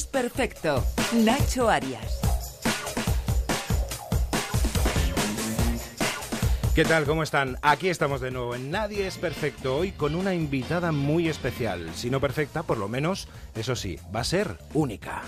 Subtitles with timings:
[0.00, 0.82] Es perfecto.
[1.12, 2.20] Nacho Arias.
[6.74, 7.04] ¿Qué tal?
[7.04, 7.58] ¿Cómo están?
[7.60, 11.90] Aquí estamos de nuevo en Nadie es Perfecto, hoy con una invitada muy especial.
[11.94, 15.20] Si no perfecta, por lo menos, eso sí, va a ser única.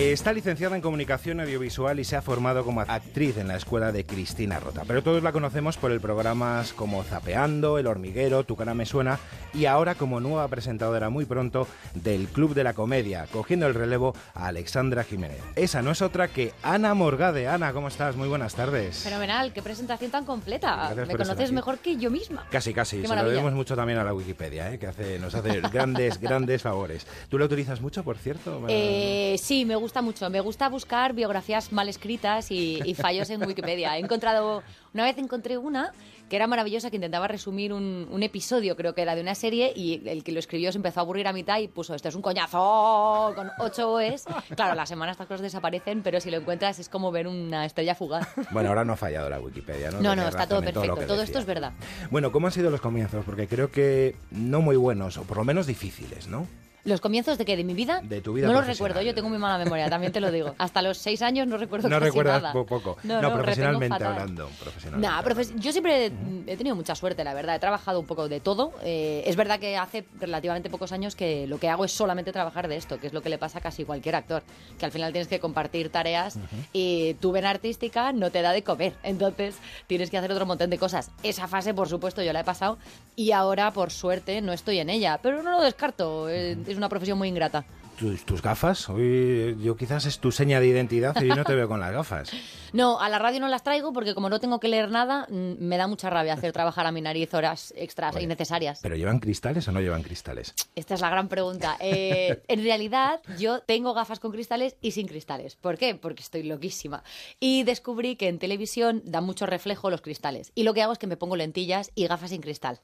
[0.00, 4.06] Está licenciada en comunicación audiovisual y se ha formado como actriz en la escuela de
[4.06, 4.84] Cristina Rota.
[4.86, 9.20] Pero todos la conocemos por el programas como Zapeando, El Hormiguero, Tu cara me suena
[9.52, 14.14] y ahora como nueva presentadora muy pronto del Club de la Comedia, cogiendo el relevo
[14.32, 15.42] a Alexandra Jiménez.
[15.54, 17.46] Esa no es otra que Ana Morgade.
[17.46, 18.16] Ana, ¿cómo estás?
[18.16, 19.00] Muy buenas tardes.
[19.00, 20.94] Fenomenal, qué presentación tan completa.
[20.96, 22.46] Me conoces mejor que yo misma.
[22.50, 23.06] Casi, casi.
[23.06, 24.78] Se lo debemos mucho también a la Wikipedia, ¿eh?
[24.78, 27.06] que hace, nos hace grandes, grandes favores.
[27.28, 28.64] ¿Tú la utilizas mucho, por cierto?
[28.66, 30.30] Eh, sí, me gusta mucho.
[30.30, 33.96] Me gusta buscar biografías mal escritas y, fallos en Wikipedia.
[33.96, 34.62] He encontrado,
[34.94, 35.92] una vez encontré una
[36.28, 40.08] que era maravillosa, que intentaba resumir un, episodio, creo que era de una serie, y
[40.08, 42.22] el que lo escribió se empezó a aburrir a mitad y puso, esto es un
[42.22, 44.26] coñazo con ocho OEs.
[44.54, 47.96] Claro, las semanas estas cosas desaparecen, pero si lo encuentras es como ver una estrella
[47.96, 48.28] fugaz.
[48.52, 50.00] Bueno, ahora no ha fallado la Wikipedia, ¿no?
[50.00, 51.72] No, no, está todo perfecto, todo, esto es verdad.
[52.10, 53.24] Bueno, ¿cómo han sido los comienzos?
[53.24, 56.46] Porque creo que no muy buenos, o por lo menos difíciles, ¿no?
[56.84, 57.56] ¿Los comienzos de qué?
[57.56, 58.00] ¿De mi vida?
[58.02, 60.54] De tu vida No los recuerdo, yo tengo muy mala memoria, también te lo digo.
[60.58, 62.52] Hasta los seis años no recuerdo No casi recuerdas nada.
[62.52, 62.96] poco.
[63.02, 64.48] No, profesionalmente hablando.
[64.62, 65.10] Profesionalmente
[65.56, 66.12] yo siempre
[66.46, 67.56] he tenido mucha suerte, la verdad.
[67.56, 68.72] He trabajado un poco de todo.
[68.82, 72.68] Eh, es verdad que hace relativamente pocos años que lo que hago es solamente trabajar
[72.68, 74.42] de esto, que es lo que le pasa a casi cualquier actor.
[74.78, 76.38] Que al final tienes que compartir tareas
[76.72, 78.94] y tu vena artística no te da de comer.
[79.02, 79.56] Entonces
[79.86, 81.10] tienes que hacer otro montón de cosas.
[81.22, 82.78] Esa fase, por supuesto, yo la he pasado
[83.16, 85.18] y ahora, por suerte, no estoy en ella.
[85.22, 86.28] Pero no lo descarto.
[86.70, 87.64] Es una profesión muy ingrata
[88.00, 88.88] tus, gafas.
[88.88, 91.92] Hoy yo quizás es tu seña de identidad y yo no te veo con las
[91.92, 92.30] gafas.
[92.72, 95.54] No, a la radio no las traigo porque como no tengo que leer nada, mm,
[95.58, 98.78] me da mucha rabia hacer trabajar a mi nariz horas extras innecesarias.
[98.80, 100.54] ¿Pero llevan cristales o no llevan cristales?
[100.76, 101.76] Esta es la gran pregunta.
[101.80, 105.56] Eh, en realidad, yo tengo gafas con cristales y sin cristales.
[105.56, 105.96] ¿Por qué?
[105.96, 107.02] Porque estoy loquísima.
[107.40, 110.52] Y descubrí que en televisión da mucho reflejo los cristales.
[110.54, 112.78] Y lo que hago es que me pongo lentillas y gafas sin cristal.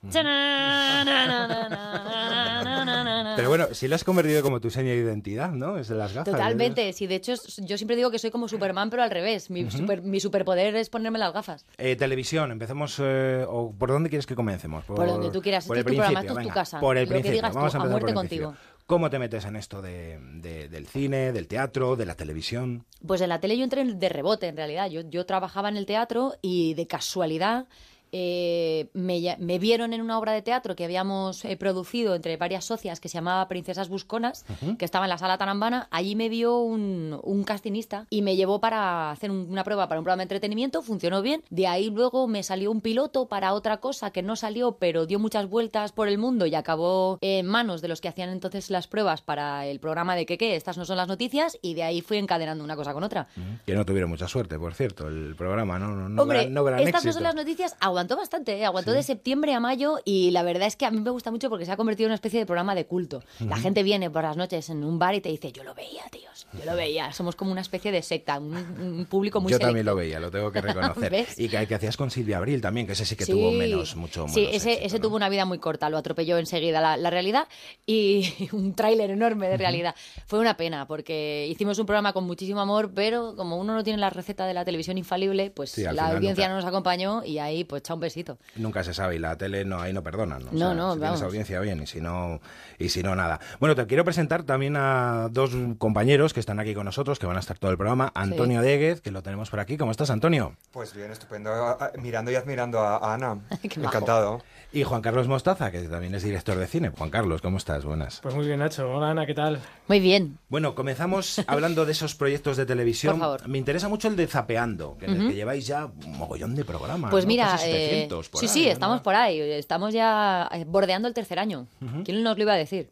[3.36, 5.78] Pero bueno, si lo has convertido como tu seña de identidad, ¿no?
[5.78, 6.32] Es de las gafas.
[6.32, 6.92] Totalmente.
[6.92, 9.50] Sí, de hecho, yo siempre digo que soy como Superman, pero al revés.
[9.50, 9.66] Mi,
[10.02, 11.66] mi superpoder es ponerme las gafas.
[11.78, 13.00] Eh, televisión, empecemos.
[13.02, 14.84] Eh, o ¿Por dónde quieres que comencemos?
[14.84, 15.66] Por, donde tú quieras.
[15.66, 16.80] Por el tu programa, es tu casa.
[16.80, 18.54] Por el Lo que digas Vamos tú, a, a muerte contigo.
[18.86, 22.84] ¿Cómo te metes en esto de, del cine, del teatro, de la televisión?
[23.04, 24.88] Pues en la tele yo entré de rebote, en realidad.
[24.88, 27.66] Yo, yo trabajaba en el teatro y de casualidad
[28.12, 33.00] eh, me, vieron en una obra de teatro que habíamos eh, producido entre varias socias
[33.00, 34.44] que se llamaba Princesas Busconas,
[34.78, 35.88] que estaba en la sala Tarambana.
[35.90, 40.04] Allí me vio un, un castinista y me llevó para hacer una prueba para un
[40.04, 40.82] programa de entretenimiento.
[40.82, 41.42] Funcionó bien.
[41.50, 45.18] De ahí luego me salió un piloto para otra cosa que no salió, pero dio
[45.18, 48.86] muchas vueltas por el mundo y acabó en manos de los que hacían entonces las
[48.86, 51.58] pruebas para el programa de que qué, estas no son las noticias.
[51.62, 53.26] Y de ahí fui encadenando una cosa con otra.
[53.64, 56.08] Que no tuvieron mucha suerte, por cierto, el programa, ¿no?
[56.08, 56.50] no, Hombre,
[56.80, 58.64] estas no son las noticias aguantó bastante, ¿eh?
[58.66, 61.48] aguantó de septiembre a mayo y la verdad es que a mí me gusta mucho
[61.48, 63.22] porque se ha convertido en una especie de programa de culto.
[63.40, 66.02] La gente viene por las noches en un bar y te dice, yo lo veía,
[66.10, 67.12] tíos, yo lo veía.
[67.12, 70.52] Somos como una especie de secta, un, público muy Yo también lo veía, lo tengo
[70.52, 71.26] que reconocer.
[71.36, 74.26] y que, que, hacías con Silvia Abril también, que ese sí que tuvo menos, mucho
[74.28, 77.48] Sí, ese, ese tuvo una vida muy corta, lo atropelló enseguida la, la realidad
[77.86, 79.94] y un tráiler enorme de realidad.
[80.26, 83.98] Fue una pena porque hicimos un programa con muchísimo amor, pero como uno no tiene
[83.98, 87.82] la receta de la televisión infalible, pues la audiencia no nos acompañó y ahí pues
[87.86, 88.38] echa un besito.
[88.56, 90.44] Nunca se sabe y la tele no ahí no perdonan.
[90.50, 92.40] No, no, si tienes audiencia bien y si no
[92.78, 93.38] y si no nada.
[93.60, 97.36] Bueno, te quiero presentar también a dos compañeros que están aquí con nosotros, que van
[97.36, 98.10] a estar todo el programa.
[98.14, 99.00] Antonio sí.
[99.02, 99.76] que lo tenemos por aquí.
[99.76, 100.56] ¿Cómo estás, Antonio?
[100.72, 101.78] Pues bien, estupendo.
[101.98, 103.38] Mirando y admirando a Ana.
[103.62, 104.42] Encantado.
[104.76, 106.90] Y Juan Carlos Mostaza, que también es director de cine.
[106.90, 107.86] Juan Carlos, ¿cómo estás?
[107.86, 108.20] Buenas.
[108.20, 108.92] Pues muy bien, Nacho.
[108.92, 109.58] Hola, Ana, ¿qué tal?
[109.88, 110.36] Muy bien.
[110.50, 113.14] Bueno, comenzamos hablando de esos proyectos de televisión.
[113.14, 113.48] Por favor.
[113.48, 117.10] Me interesa mucho el de Zapeando, que, que lleváis ya un mogullón de programas.
[117.10, 119.40] Pues mira, eh, sí, sí, estamos por ahí.
[119.40, 121.68] Estamos ya eh, bordeando el tercer año.
[122.04, 122.90] ¿Quién nos lo iba a decir?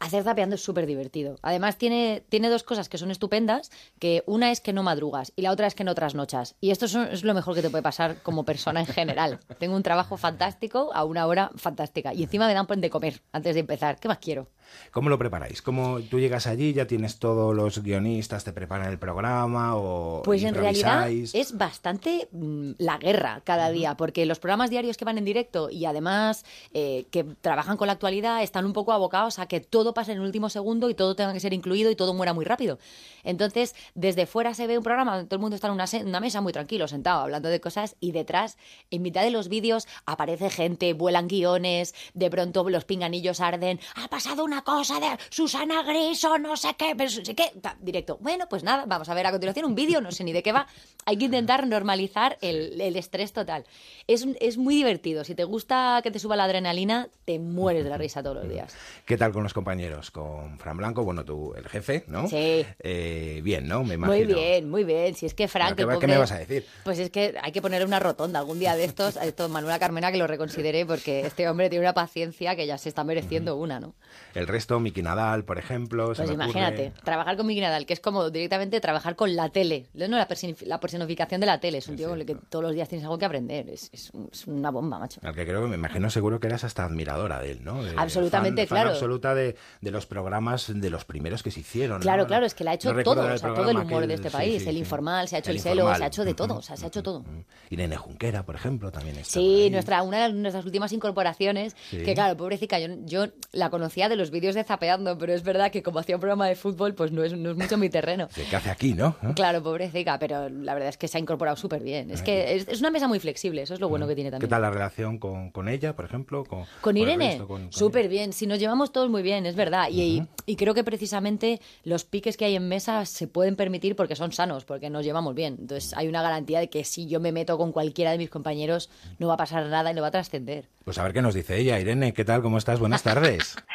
[0.00, 1.38] Hacer zapeando es súper divertido.
[1.42, 5.42] Además, tiene, tiene dos cosas que son estupendas, que una es que no madrugas y
[5.42, 6.56] la otra es que no trasnochas.
[6.60, 9.40] Y esto es, lo mejor que te puede pasar como persona en general.
[9.58, 12.14] Tengo un trabajo fantástico a una hora fantástica.
[12.14, 13.98] Y encima me dan de comer antes de empezar.
[13.98, 14.48] ¿Qué más quiero?
[14.90, 15.62] ¿Cómo lo preparáis?
[15.62, 20.42] ¿Cómo tú llegas allí, ya tienes todos los guionistas, te preparan el programa o Pues
[20.42, 25.18] en realidad es bastante mm, la guerra cada día, porque los programas diarios que van
[25.18, 29.46] en directo y además eh, que trabajan con la actualidad están un poco abocados a
[29.46, 32.14] que todo pase en el último segundo y todo tenga que ser incluido y todo
[32.14, 32.78] muera muy rápido.
[33.24, 36.20] Entonces, desde fuera se ve un programa donde todo el mundo está en una, una
[36.20, 38.58] mesa muy tranquilo, sentado, hablando de cosas y detrás,
[38.90, 44.08] en mitad de los vídeos, aparece gente, vuelan guiones, de pronto los pinganillos arden, ha
[44.08, 47.52] pasado una una cosa de Susana Griso, no sé qué, pero no sé qué.
[47.80, 48.18] Directo.
[48.20, 50.52] Bueno, pues nada, vamos a ver a continuación un vídeo, no sé ni de qué
[50.52, 50.66] va.
[51.04, 53.64] Hay que intentar normalizar el, el estrés total.
[54.06, 55.24] Es, es muy divertido.
[55.24, 58.48] Si te gusta que te suba la adrenalina, te mueres de la risa todos los
[58.48, 58.74] días.
[59.04, 60.10] ¿Qué tal con los compañeros?
[60.10, 62.28] Con Fran Blanco, bueno, tú, el jefe, ¿no?
[62.28, 62.64] Sí.
[62.78, 63.82] Eh, bien, ¿no?
[63.82, 64.26] Me imagino.
[64.26, 65.14] Muy bien, muy bien.
[65.14, 66.64] Si es que Frank, ¿Qué, el qué pobre- me vas a decir?
[66.84, 69.16] Pues es que hay que ponerle una rotonda algún día de estos.
[69.16, 72.78] A esto Manuela Carmena que lo reconsidere porque este hombre tiene una paciencia que ya
[72.78, 73.94] se está mereciendo una, ¿no?
[74.34, 76.14] El resto, Miki Nadal, por ejemplo.
[76.14, 76.44] se Pues ocurre.
[76.44, 80.28] imagínate, trabajar con Miki Nadal, que es como directamente trabajar con la tele, no la,
[80.28, 82.74] personifi- la personificación de la tele, es un Es tío con el que todos los
[82.74, 85.20] días tienes algo que aprender, es, es un- es una bomba, macho.
[85.24, 87.82] Al que creo que me imagino seguro que eras hasta admiradora de él, ¿no?
[87.82, 88.90] De- Absolutamente, fan- fan claro.
[88.90, 91.96] absoluta de, de los programas de los primeros que se hicieron.
[91.98, 92.02] ¿no?
[92.02, 94.06] Claro, claro, es que le ha hecho No todo, el o sea, todo el humor
[94.06, 94.80] de este sí, país, sí, el sí.
[94.80, 96.84] informal, se ha hecho el, El celo, se ha hecho de todo, o sea, se
[96.84, 97.20] ha hecho todo.
[97.20, 97.44] ujú.
[97.70, 102.36] Irene Junquera, por ejemplo, también está Sí, nuestra, una de nuestras últimas incorporaciones, que claro,
[102.36, 106.00] pobrecita, yo, yo la conocía de los vídeos de Zapeando, pero es verdad que como
[106.00, 108.26] hacía un programa de fútbol, pues no es, no es mucho mi terreno.
[108.34, 109.14] Sí, ¿Qué hace aquí, no?
[109.22, 109.28] ¿Eh?
[109.36, 112.10] Claro, pobrecita, pero la verdad es que se ha incorporado súper bien.
[112.10, 114.32] Es que es, es una mesa muy flexible, eso es lo bueno que tiene ¿Qué
[114.32, 114.50] también.
[114.50, 116.44] tal la relación con, con ella, por ejemplo?
[116.44, 117.40] Con, Con Irene,
[117.70, 118.32] súper bien.
[118.32, 119.88] Si nos llevamos todos muy bien, es verdad.
[119.90, 123.94] Y, y- y creo que precisamente los piques que hay en mesa se pueden permitir
[123.94, 125.56] porque son sanos, porque nos llevamos bien.
[125.60, 128.90] Entonces hay una garantía de que si yo me meto con cualquiera de mis compañeros
[129.18, 130.68] no va a pasar nada y no va a trascender.
[130.84, 131.78] Pues a ver qué nos dice ella.
[131.78, 132.42] Irene, ¿qué tal?
[132.42, 132.80] ¿Cómo estás?
[132.80, 133.54] Buenas tardes.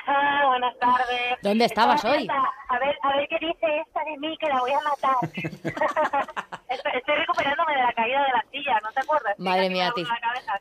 [0.97, 1.37] Tardes.
[1.41, 2.27] ¿Dónde estabas Estaba hoy?
[2.69, 5.15] A ver, a ver qué dice esta de mí, que la voy a matar.
[6.69, 9.39] estoy, estoy recuperándome de la caída de la silla, ¿no te acuerdas?
[9.39, 10.09] Madre mía, doblo ti.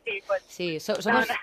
[0.04, 0.42] sí, pues.
[0.46, 1.34] Sí, so- somos, No,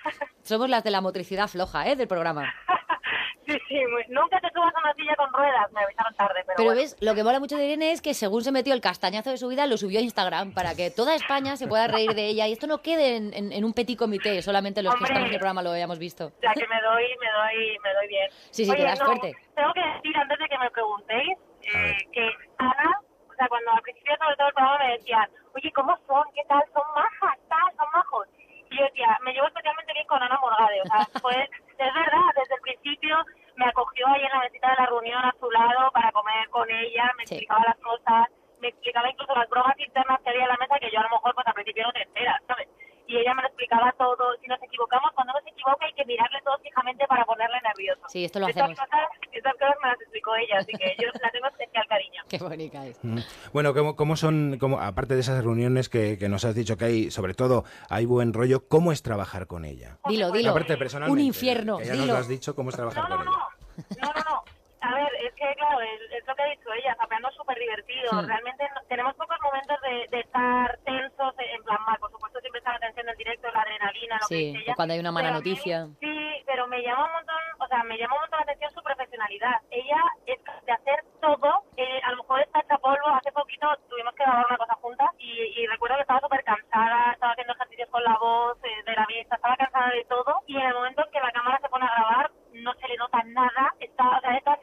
[0.42, 1.96] somos las de la motricidad floja, ¿eh?
[1.96, 2.54] Del programa.
[3.48, 6.54] sí, sí, muy- nunca te subas a una silla con ruedas, me avisaron tarde, pero,
[6.58, 6.82] Pero bueno.
[6.82, 9.38] ves, lo que mola mucho de Irene es que según se metió el castañazo de
[9.38, 12.48] su vida, lo subió a Instagram para que toda España se pueda reír de ella
[12.48, 15.10] y esto no quede en, en- en un petit comité, solamente los que Hombre.
[15.12, 16.28] estamos en el programa lo hayamos visto.
[16.28, 18.30] O sea, que me doy, me doy, me doy bien.
[18.52, 19.34] Sí, sí, te Oye, das no, fuerte.
[19.56, 21.38] Tengo que decir, antes de que me preguntéis,
[21.74, 23.00] eh, que Ana,
[23.30, 26.24] o sea, cuando al principio sobre todo el programa me decían, oye, ¿cómo son?
[26.36, 26.62] ¿Qué tal?
[26.74, 27.38] ¿Son majas?
[27.50, 27.68] ¿Tal?
[27.78, 28.28] ¿Son majos?
[28.70, 30.82] Y yo decía, me llevo especialmente bien con Ana Morgade.
[30.82, 31.34] O sea, fue,
[31.78, 33.16] es verdad, desde el principio
[33.56, 36.70] me acogió ahí en la mesita de la reunión a su lado para comer con
[36.70, 37.36] ella, me Sí.
[37.36, 38.28] explicaba las cosas,
[38.60, 41.10] me explicaba incluso las bromas internas que había en la mesa que yo a lo
[41.10, 42.68] mejor pues al principio no te enteras, ¿sabes?
[43.14, 44.34] Y ella me lo explicaba todo.
[44.42, 48.02] Si nos equivocamos, cuando uno se equivoca hay que mirarle todo fijamente para ponerle nervioso.
[48.08, 48.80] Sí, esto lo Estas hacemos.
[48.80, 52.22] cosas, estas cosas me las explicó ella, así que yo la tengo especial cariño.
[52.30, 52.98] Qué bonita es.
[53.04, 53.20] Mm.
[53.54, 56.86] Bueno, ¿cómo, cómo son, cómo, aparte de esas reuniones que, que nos has dicho que
[56.86, 60.00] hay, sobre todo, hay buen rollo, ¿cómo es trabajar con ella?
[60.08, 60.50] Dilo, dilo.
[60.52, 61.22] Aparte, personalmente.
[61.22, 62.14] Un infierno, ya nos dilo.
[62.14, 63.96] lo has dicho, ¿cómo es trabajar No, con no, ella?
[64.02, 64.44] no, no, no.
[64.84, 67.58] A ver, es que claro, es, es lo que ha dicho ella, Zapeando es súper
[67.58, 68.12] divertido.
[68.12, 68.28] Hmm.
[68.28, 71.98] Realmente no- tenemos pocos momentos de, de estar tensos, en plan mal.
[72.00, 74.74] Por supuesto, siempre está la tensión del directo, la adrenalina, lo Sí, que dice ella.
[74.74, 75.88] o cuando hay una mala Pero noticia.
[76.00, 78.84] Sí, pero me llama un montón, o sea, me llama un montón la atención su
[78.84, 79.56] profesionalidad.
[79.72, 81.64] Ella es de hacer todo.
[81.78, 83.08] eh, a lo mejor está hecha polvo.
[83.08, 87.14] Hace poquito tuvimos que grabar una cosa juntas y, y recuerdo que estaba súper cansada,
[87.14, 90.42] estaba haciendo ejercicios con la voz, eh, de la vista, estaba cansada de todo.
[90.48, 92.98] Y en el momento en que la cámara se pone a grabar, no se le
[92.98, 93.74] nota nada.
[93.80, 94.63] Está, o sea, está siempre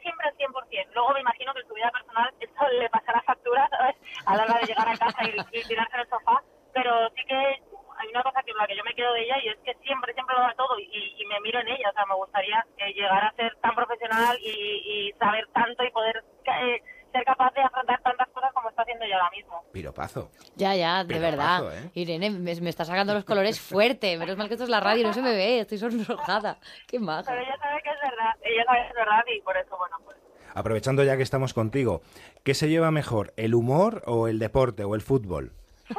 [0.93, 3.95] Luego me imagino que en su vida personal esto le pasará factura, ¿sabes?
[4.25, 6.41] A la hora de llegar a casa y, y tirarse en el sofá.
[6.73, 9.49] Pero sí que hay una cosa que la que yo me quedo de ella y
[9.49, 11.89] es que siempre, siempre lo da todo y, y me miro en ella.
[11.89, 15.91] O sea, me gustaría eh, llegar a ser tan profesional y, y saber tanto y
[15.91, 16.81] poder eh,
[17.11, 19.63] ser capaz de afrontar tantas cosas como está haciendo ella ahora mismo.
[19.73, 20.31] Piropazo.
[20.55, 21.73] Ya, ya, de Pero verdad.
[21.77, 21.91] ¿eh?
[21.93, 24.17] Irene, me, me está sacando los colores fuerte.
[24.17, 25.59] Menos mal que esto es la radio y no se me ve.
[25.59, 26.57] Estoy sonrojada.
[26.87, 27.23] Qué maja.
[27.27, 28.33] Pero ella sabe que es verdad.
[28.41, 30.17] Ella sabe que es verdad y por eso, bueno, pues
[30.53, 32.01] Aprovechando ya que estamos contigo,
[32.43, 35.51] ¿qué se lleva mejor, el humor o el deporte o el fútbol?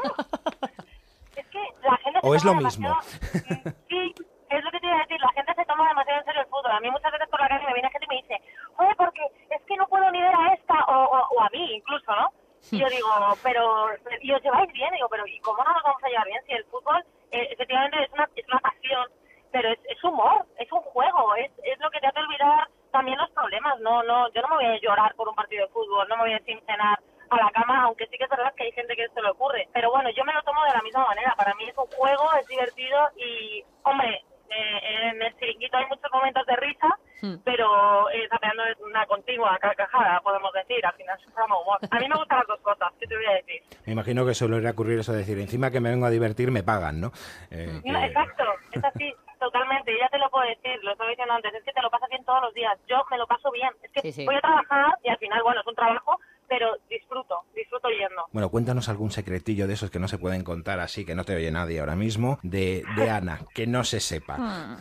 [1.37, 2.89] Es que la gente se ¿O es lo mismo?
[2.91, 4.15] Mm, Sí,
[4.51, 5.19] es lo que te iba a decir.
[5.21, 6.71] La gente se toma demasiado en serio el fútbol.
[6.73, 8.37] A mí muchas veces por la calle me viene gente y me dice,
[8.77, 11.77] oye, porque es que no puedo ni ver a esta, o, o, o a mí
[11.77, 12.29] incluso, ¿no?
[12.71, 13.09] Y yo digo,
[13.43, 13.87] pero,
[14.21, 16.53] y os lleváis bien, digo, pero ¿y cómo no nos vamos a llevar bien si
[16.53, 19.07] el fútbol eh, efectivamente es una, es una pasión,
[19.51, 23.19] pero es, es humor, es un juego, es, es lo que te hace olvidar también
[23.19, 23.81] los problemas.
[23.81, 26.23] No, no, yo no me voy a llorar por un partido de fútbol, no me
[26.25, 26.99] voy a cenar
[27.31, 29.67] a la cama, aunque sí que es verdad que hay gente que se le ocurre.
[29.73, 31.35] Pero bueno, yo me lo tomo de la misma manera.
[31.37, 36.13] Para mí es un juego, es divertido y, hombre, eh, en el chiringuito hay muchos
[36.13, 36.89] momentos de risa,
[37.23, 37.37] Hmm.
[37.45, 40.85] pero eh, Zapeando es una continua carcajada, podemos decir.
[40.85, 41.79] Al final es un programa humor.
[41.89, 43.63] A mí me gustan las dos cosas, ¿qué te voy a decir?
[43.87, 46.65] Me imagino que suele ocurrir eso de decir, encima que me vengo a divertir, me
[46.65, 47.13] pagan, ¿no?
[47.53, 49.93] Eh, No, que- Exacto, es así, totalmente.
[49.99, 52.25] Ya te lo puedo decir, lo estaba diciendo antes, es que te lo pasas bien
[52.25, 52.79] todos los días.
[52.89, 53.71] Yo me lo paso bien.
[53.83, 54.25] Es que Sí, sí.
[54.25, 56.19] voy a trabajar y al final, bueno, es un trabajo,
[56.49, 58.27] pero disfruto, disfruto yendo.
[58.33, 61.35] Bueno, cuéntanos algún secretillo de esos que no se pueden contar así, que no te
[61.35, 64.37] oye nadie ahora mismo, de, de Ana, que no se sepa.
[64.37, 64.77] Hmm.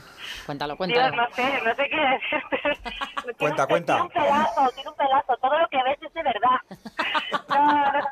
[0.45, 1.15] Cuéntalo, Dios, cuéntalo.
[1.15, 2.91] no sé, no sé qué decirte.
[3.39, 3.93] Cuenta, cuenta.
[3.93, 5.37] Tiene un pedazo, tiene un pedazo.
[5.37, 6.59] Todo lo que ves es de verdad.
[7.49, 8.07] No, no, no.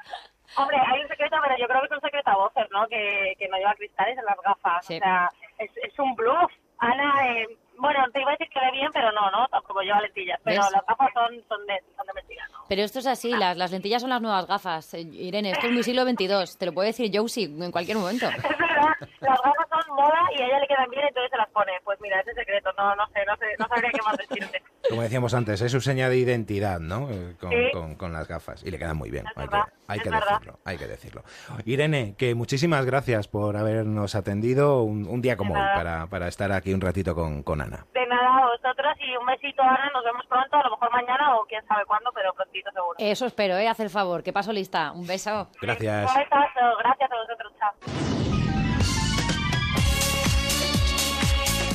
[0.58, 2.88] Hombre, hay un secreto, pero yo creo que es un secreto a voces, ¿no?
[2.88, 4.86] Que, que no lleva cristales en las gafas.
[4.86, 4.96] Sí.
[4.98, 5.30] O sea,
[5.60, 6.52] es, es un bluff.
[6.80, 9.48] Ana, eh, bueno, te iba a decir que ve bien, pero no, ¿no?
[9.48, 10.40] Tampoco lleva lentillas.
[10.44, 10.72] Pero ¿Ves?
[10.72, 12.60] las gafas son, son, de, son de mentira, ¿no?
[12.68, 14.94] Pero esto es así, las, las lentillas son las nuevas gafas.
[14.94, 16.58] Eh, Irene, esto es muy siglo XXII.
[16.58, 18.28] Te lo puede decir Josie en cualquier momento.
[18.50, 21.50] Es verdad, las gafas son moda y a ella le quedan bien, entonces se las
[21.50, 21.72] pone.
[21.84, 24.64] Pues mira, ese secreto, no, no sé, no sé, no sabría qué más decirte.
[24.90, 27.10] Como decíamos antes, es su seña de identidad, ¿no?
[27.12, 27.56] Eh, Con, Sí.
[27.72, 28.64] con- con las gafas.
[28.66, 29.56] Y le quedan muy bien, Es hay que,
[29.88, 31.24] hay decirlo, hay que decirlo.
[31.66, 36.28] Irene, que muchísimas gracias por habernos atendido un, un día como De hoy para, para
[36.28, 37.86] estar aquí un ratito con, con Ana.
[37.94, 39.92] De nada a vosotros y un besito, Ana.
[39.94, 42.96] Nos vemos pronto, a lo mejor mañana o quién sabe cuándo, pero prontito seguro.
[42.98, 43.68] Eso espero, ¿eh?
[43.68, 44.92] Haz el favor, que paso lista.
[44.92, 45.50] Un beso.
[45.62, 46.10] Gracias.
[46.12, 47.74] Un besazo, gracias a vosotros, chao.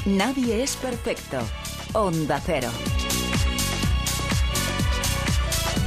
[0.06, 1.38] Nadie es perfecto.
[1.94, 2.68] Onda Cero.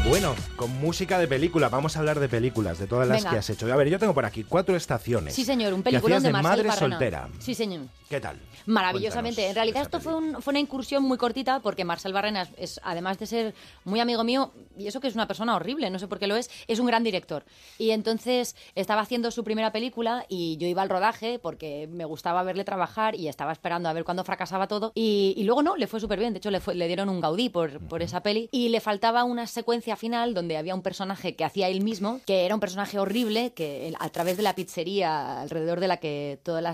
[0.05, 3.31] Bueno, con música de película, vamos a hablar de películas, de todas las Venga.
[3.31, 3.71] que has hecho.
[3.71, 5.33] A ver, yo tengo por aquí cuatro estaciones.
[5.35, 7.27] Sí, señor, un hacías de madre soltera.
[7.39, 7.81] Sí, señor.
[8.09, 8.39] ¿Qué tal?
[8.67, 9.41] Maravillosamente.
[9.41, 10.35] Cuéntanos En realidad esto fue, peli.
[10.35, 13.99] un- fue una incursión muy cortita porque Marcel Barrena es, es, además de ser muy
[13.99, 16.49] amigo mío, y eso que es una persona horrible, no sé por qué lo es,
[16.69, 17.43] es un gran director.
[17.77, 22.43] Y entonces estaba haciendo su primera película y yo iba al rodaje porque me gustaba
[22.43, 24.93] verle trabajar y estaba esperando a ver cuándo fracasaba todo.
[24.95, 26.31] Y, y luego no, le fue súper bien.
[26.31, 28.47] De hecho, le, fue- le dieron un Gaudí por, por esa peli.
[28.53, 32.45] Y le faltaba una secuencia final donde había un personaje que hacía él mismo, que
[32.45, 36.61] era un personaje horrible, que a través de la pizzería alrededor de la que toda
[36.61, 36.73] la,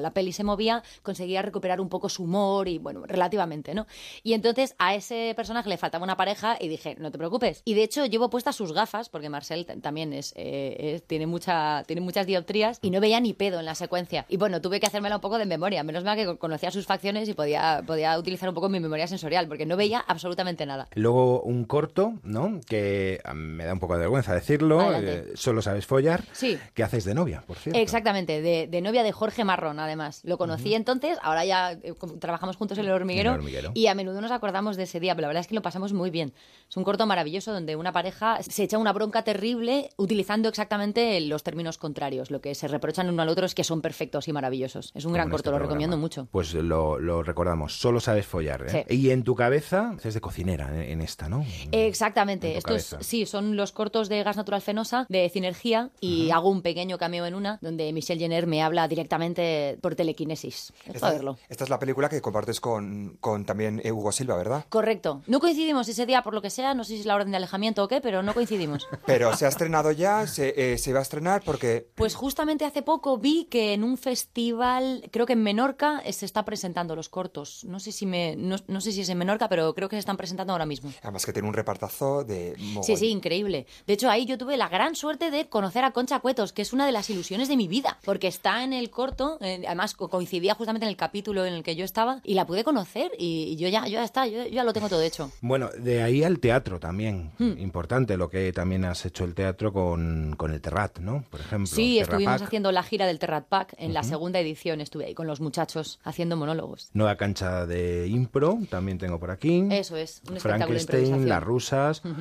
[0.00, 3.86] la peli se movía, conseguía recuperar un poco su humor y, bueno, relativamente, ¿no?
[4.22, 7.62] Y entonces a ese personaje le faltaba una pareja y dije, no te preocupes.
[7.64, 11.82] Y de hecho llevo puestas sus gafas, porque Marcel también es, eh, es- tiene, mucha,
[11.86, 14.26] tiene muchas dioptrías y no veía ni pedo en la secuencia.
[14.28, 15.82] Y bueno, tuve que hacérmela un poco de memoria.
[15.82, 19.06] Menos mal que con- conocía sus facciones y podía, podía utilizar un poco mi memoria
[19.06, 20.88] sensorial, porque no veía absolutamente nada.
[20.94, 22.49] Luego un corto, ¿no?
[22.60, 24.92] Que a mí me da un poco de vergüenza decirlo.
[24.94, 26.24] Eh, solo sabes follar.
[26.32, 26.58] Sí.
[26.74, 27.78] Que haces de novia, por cierto.
[27.78, 30.20] Exactamente, de, de novia de Jorge Marrón, además.
[30.24, 33.70] Lo conocí entonces, ahora ya eh, trabajamos juntos en el hormiguero, En El Hormiguero.
[33.74, 35.92] y a menudo nos acordamos de ese día, pero la verdad es que lo pasamos
[35.92, 36.32] muy bien.
[36.68, 41.42] Es un corto maravilloso donde una pareja se echa una bronca terrible utilizando exactamente los
[41.42, 42.30] términos contrarios.
[42.30, 44.92] Lo que se reprochan uno al otro es que son perfectos y maravillosos.
[44.94, 45.68] Es un gran Como corto, este lo programa.
[45.74, 46.28] recomiendo mucho.
[46.30, 48.66] Pues lo, lo recordamos, solo sabes follar.
[48.68, 48.84] ¿eh?
[48.88, 48.96] Sí.
[48.96, 51.44] Y en tu cabeza, haces de cocinera en esta, ¿no?
[51.72, 52.39] Exactamente.
[52.48, 53.08] En tu Esto es, cabeza.
[53.08, 57.26] sí, son los cortos de Gas Natural Fenosa, de Sinergia, y hago un pequeño cameo
[57.26, 60.72] en una, donde Michelle Jenner me habla directamente por telequinesis.
[60.86, 61.38] Esta, verlo.
[61.48, 64.64] esta es la película que compartes con, con también eh, Hugo Silva, ¿verdad?
[64.68, 65.22] Correcto.
[65.26, 67.36] No coincidimos ese día por lo que sea, no sé si es la orden de
[67.36, 68.86] alejamiento o qué, pero no coincidimos.
[69.06, 71.88] Pero se ha estrenado ya, se, eh, se va a estrenar porque...
[71.94, 76.26] Pues justamente hace poco vi que en un festival, creo que en Menorca, eh, se
[76.26, 77.64] está presentando los cortos.
[77.64, 80.00] No sé si me, no, no sé si es en Menorca, pero creo que se
[80.00, 80.92] están presentando ahora mismo.
[81.02, 82.56] Además que tiene un repartazo de...
[82.82, 83.66] Sí, sí, increíble.
[83.86, 86.72] De hecho, ahí yo tuve la gran suerte de conocer a Concha Cuetos, que es
[86.72, 90.08] una de las ilusiones de mi vida, porque está en el corto, eh, además co-
[90.08, 93.42] coincidía justamente en el capítulo en el que yo estaba, y la pude conocer, y,
[93.52, 95.30] y yo ya, yo ya está, yo, yo ya lo tengo todo hecho.
[95.42, 97.32] Bueno, de ahí al teatro también.
[97.38, 97.58] Hmm.
[97.58, 101.24] Importante lo que también has hecho el teatro con, con el Terrat, ¿no?
[101.28, 101.66] Por ejemplo.
[101.66, 105.14] Sí, estuvimos Pack, haciendo la gira del Terrat Pack, en la segunda edición estuve ahí
[105.14, 106.90] con los muchachos haciendo monólogos.
[106.92, 109.66] Nueva cancha de impro, también tengo por aquí.
[109.70, 111.28] Eso es, un Frankenstein.
[111.28, 111.42] Las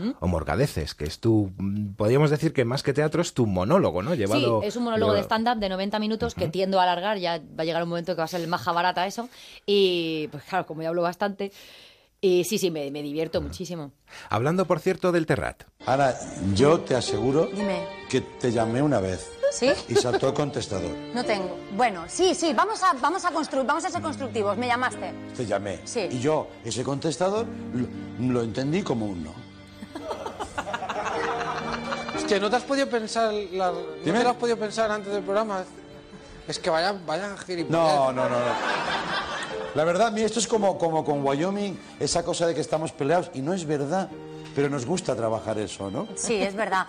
[0.02, 1.52] Rusas o Morgadeces, que es tu...
[1.98, 4.16] Podríamos decir que más que teatro es tu monólogo, ¿no?
[4.16, 7.40] Llevado, sí, es un monólogo de stand-up de 90 minutos que tiendo a alargar, ya
[7.40, 9.30] va a llegar un momento que va a ser el más barata eso.
[9.66, 11.52] Y pues claro, como ya hablo bastante.
[12.22, 13.92] Y sí, sí, me, me divierto muchísimo.
[14.30, 15.64] Hablando, por cierto, del Terrat.
[15.86, 16.18] Ahora,
[16.54, 17.86] yo te aseguro Dime.
[18.10, 19.70] que te llamé una vez ¿Sí?
[19.88, 20.92] y saltó el contestador.
[21.14, 21.58] No tengo.
[21.78, 24.58] Bueno, sí, sí, vamos a, vamos a construir, vamos a ser constructivos.
[24.58, 25.14] Me llamaste.
[25.36, 25.80] Te llamé.
[25.86, 26.08] Sí.
[26.12, 27.46] Y yo, ese contestador,
[28.20, 29.34] lo, lo entendí como un no.
[32.30, 35.24] Hostia, ¿no te has podido pensar la- ¿no te lo has podido pensar antes del
[35.24, 35.64] programa?
[36.48, 37.72] Es que vaya, vaya gilipollas.
[37.72, 38.46] No, no, no, no.
[39.74, 42.92] La verdad, a mí esto es como, como con Wyoming, esa cosa de que estamos
[42.92, 44.10] peleados, y no es verdad,
[44.56, 46.08] pero nos gusta trabajar eso, ¿no?
[46.16, 46.86] Sí, es verdad.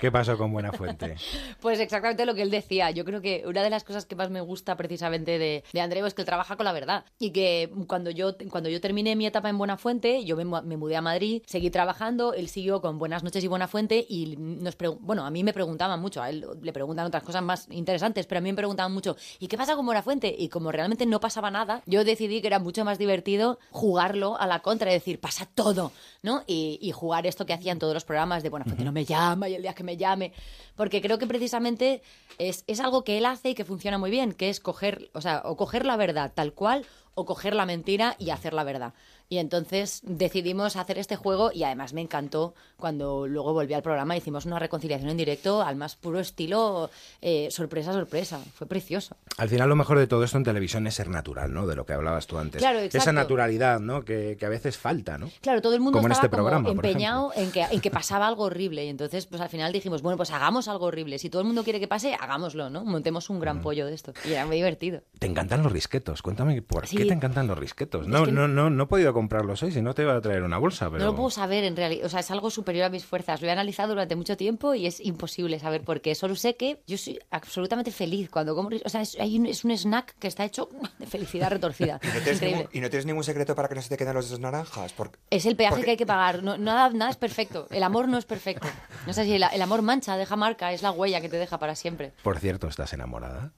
[0.00, 1.16] ¿Qué pasó con Buenafuente?
[1.60, 2.90] Pues exactamente lo que él decía.
[2.90, 6.04] Yo creo que una de las cosas que más me gusta precisamente de, de Andreu
[6.06, 7.04] es que él trabaja con la verdad.
[7.18, 10.76] Y que cuando yo, cuando yo terminé mi etapa en Buenafuente, yo me, mu- me
[10.76, 15.24] mudé a Madrid, seguí trabajando, él siguió con Buenas noches y Buenafuente y nos bueno,
[15.24, 18.42] a mí me preguntaban mucho, a él le preguntan otras cosas más interesantes, pero a
[18.42, 20.34] mí me preguntaban mucho, ¿y qué pasa con Buenafuente?
[20.36, 24.46] Y como realmente no pasaba nada, yo decidí que era mucho más divertido jugarlo a
[24.46, 26.42] la contra y decir, pasa todo, ¿no?
[26.46, 29.54] Y, y jugar esto que hacían todos los programas de Buenafuente no me llama y
[29.54, 30.32] el el día que me llame,
[30.74, 32.02] porque creo que precisamente
[32.38, 35.20] es, es algo que él hace y que funciona muy bien, que es coger, o
[35.20, 38.94] sea, o coger la verdad tal cual o coger la mentira y hacer la verdad.
[39.28, 44.14] Y entonces decidimos hacer este juego y además me encantó cuando luego volví al programa,
[44.16, 46.90] hicimos una reconciliación en directo al más puro estilo
[47.22, 48.40] eh, sorpresa, sorpresa.
[48.54, 49.16] Fue precioso.
[49.38, 51.66] Al final lo mejor de todo esto en televisión es ser natural, ¿no?
[51.66, 52.60] De lo que hablabas tú antes.
[52.60, 52.98] Claro, exacto.
[52.98, 54.04] Esa naturalidad, ¿no?
[54.04, 55.30] Que, que a veces falta, ¿no?
[55.40, 58.44] Claro, todo el mundo Como en este programa, empeñado en que, en que pasaba algo
[58.44, 58.84] horrible.
[58.84, 61.18] Y entonces, pues al final dijimos, bueno, pues hagamos algo horrible.
[61.18, 62.84] Si todo el mundo quiere que pase, hagámoslo, ¿no?
[62.84, 63.40] Montemos un Mm.
[63.40, 64.12] gran pollo de esto.
[64.26, 65.00] Y era muy divertido.
[65.18, 66.20] Te encantan los risquetos.
[66.20, 66.96] Cuéntame por Sí.
[66.98, 68.06] qué te encantan los risquetos.
[68.08, 70.58] No, no, no, no he podido comprarlos hoy, si no te iba a traer una
[70.58, 70.98] bolsa, pero...
[71.04, 73.40] No lo puedo saber en realidad, o sea, es algo superior a mis fuerzas.
[73.42, 76.14] Lo he analizado durante mucho tiempo y es imposible saber por qué.
[76.14, 79.64] Solo sé que yo soy absolutamente feliz cuando como, o sea, es, hay un, es
[79.64, 80.68] un snack que está hecho
[80.98, 82.00] de felicidad retorcida.
[82.02, 82.56] ¿Y no, Es tienes increíble.
[82.62, 84.92] ningún, y no tienes ningún secreto para que no se te queden los dos naranjas?
[84.92, 86.42] Porque, Es el peaje porque- que hay que pagar.
[86.42, 87.66] No- nada, nada es perfecto.
[87.70, 88.68] El amor no es perfecto.
[89.06, 91.58] No sé si el, el amor mancha, deja marca, es la huella que te deja
[91.58, 92.12] para siempre.
[92.22, 93.52] Por cierto, ¿estás enamorada?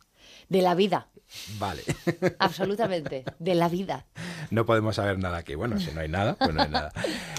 [0.48, 1.08] De la vida,
[1.58, 1.82] Vale.
[2.38, 3.24] absolutamente.
[3.38, 4.06] De la vida.
[4.50, 5.54] no podemos saber nada aquí.
[5.54, 6.92] Bueno, si no hay nada, pues no hay nada.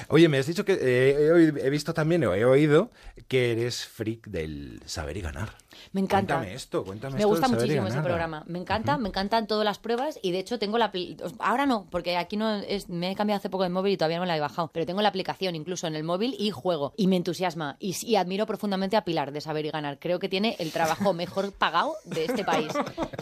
[0.07, 2.91] Oye, me has dicho que eh, he, he visto también, o he oído,
[3.27, 5.53] que eres freak del saber y ganar.
[5.91, 6.35] Me encanta.
[6.35, 8.43] Cuéntame esto, cuéntame Me esto gusta saber y muchísimo ese programa.
[8.47, 10.91] Me encanta, me encantan todas las pruebas y de hecho tengo la
[11.39, 14.17] ahora no, porque aquí no es, me he cambiado hace poco de móvil y todavía
[14.17, 16.93] no me la he bajado, pero tengo la aplicación incluso en el móvil y juego
[16.97, 19.99] y me entusiasma y, y admiro profundamente a Pilar de Saber y Ganar.
[19.99, 22.71] Creo que tiene el trabajo mejor pagado de este país.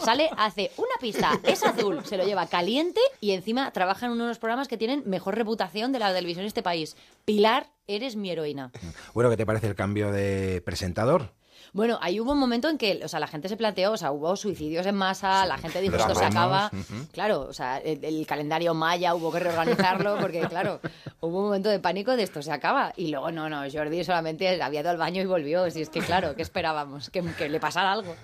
[0.03, 4.23] Sale, hace una pista, es azul, se lo lleva caliente y encima trabaja en uno
[4.23, 6.95] de los programas que tienen mejor reputación de la televisión de este país.
[7.25, 8.71] Pilar, eres mi heroína.
[9.13, 11.33] Bueno, ¿qué te parece el cambio de presentador?
[11.73, 14.11] Bueno, ahí hubo un momento en que, o sea, la gente se planteó, o sea,
[14.11, 16.71] hubo suicidios en masa, la gente dijo esto se acaba.
[17.11, 20.79] Claro, o sea, el, el calendario maya hubo que reorganizarlo porque, claro,
[21.25, 22.93] hubo un momento de pánico de esto se acaba.
[22.97, 25.69] Y luego, no, no, Jordi solamente había ido al baño y volvió.
[25.71, 27.09] Si es que, claro, ¿qué esperábamos?
[27.09, 28.15] Que, que le pasara algo.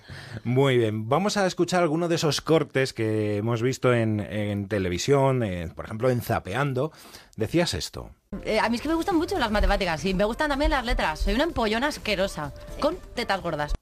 [0.43, 5.43] Muy bien, vamos a escuchar algunos de esos cortes que hemos visto en, en televisión,
[5.43, 6.91] en- por ejemplo, en Zapeando.
[7.37, 8.09] Decías esto.
[8.43, 10.85] Eh, a mí es que me gustan mucho las matemáticas y me gustan también las
[10.85, 11.19] letras.
[11.21, 13.73] Soy una empollona asquerosa, con tetas gordas.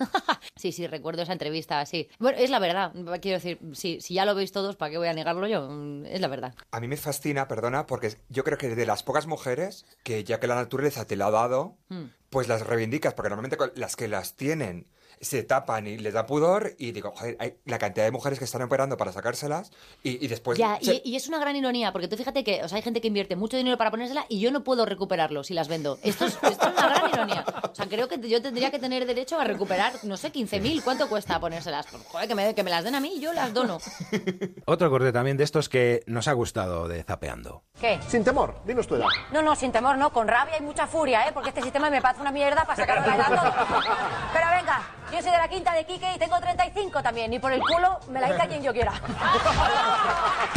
[0.56, 2.08] Sí, sí, recuerdo esa entrevista, sí.
[2.18, 2.92] Bueno, es la verdad.
[3.22, 5.68] Quiero decir, sí, si ya lo veis todos, ¿para qué voy a negarlo yo?
[5.70, 6.54] Mm, Es la verdad.
[6.70, 10.38] A mí me fascina, perdona, porque yo creo que de las pocas mujeres que ya
[10.38, 12.06] que la naturaleza te la ha dado, Hmm.
[12.28, 14.86] pues las reivindicas, porque normalmente las que las tienen
[15.20, 18.46] se tapan y les da pudor y digo, joder, hay la cantidad de mujeres que
[18.46, 19.70] están operando para sacárselas
[20.02, 20.58] y, y después...
[20.58, 22.82] Ya, se- y, y es una gran ironía, porque tú fíjate que o sea, hay
[22.82, 25.98] gente que invierte mucho dinero para ponérsela y yo no puedo recuperarlo si las vendo.
[26.02, 27.44] Esto es, esto es una gran ironía.
[27.70, 30.82] O sea, creo que yo tendría que tener derecho a recuperar, no sé, 15.000.
[30.82, 31.86] ¿Cuánto cuesta ponérselas?
[31.90, 33.78] Pues, joder, que me, que me las den a mí y yo las dono.
[34.66, 37.62] Otro corte también de estos que nos ha gustado de Zapeando.
[37.80, 37.98] ¿Qué?
[38.08, 39.06] Sin temor, dinos tu edad.
[39.32, 41.32] No, no, sin temor, no, con rabia y mucha furia, ¿eh?
[41.32, 43.52] Porque este sistema me parece una mierda para edad todo.
[44.32, 47.52] Pero venga, yo soy de la quinta de Quique y tengo 35 también, y por
[47.52, 48.92] el culo me la hinca quien yo quiera.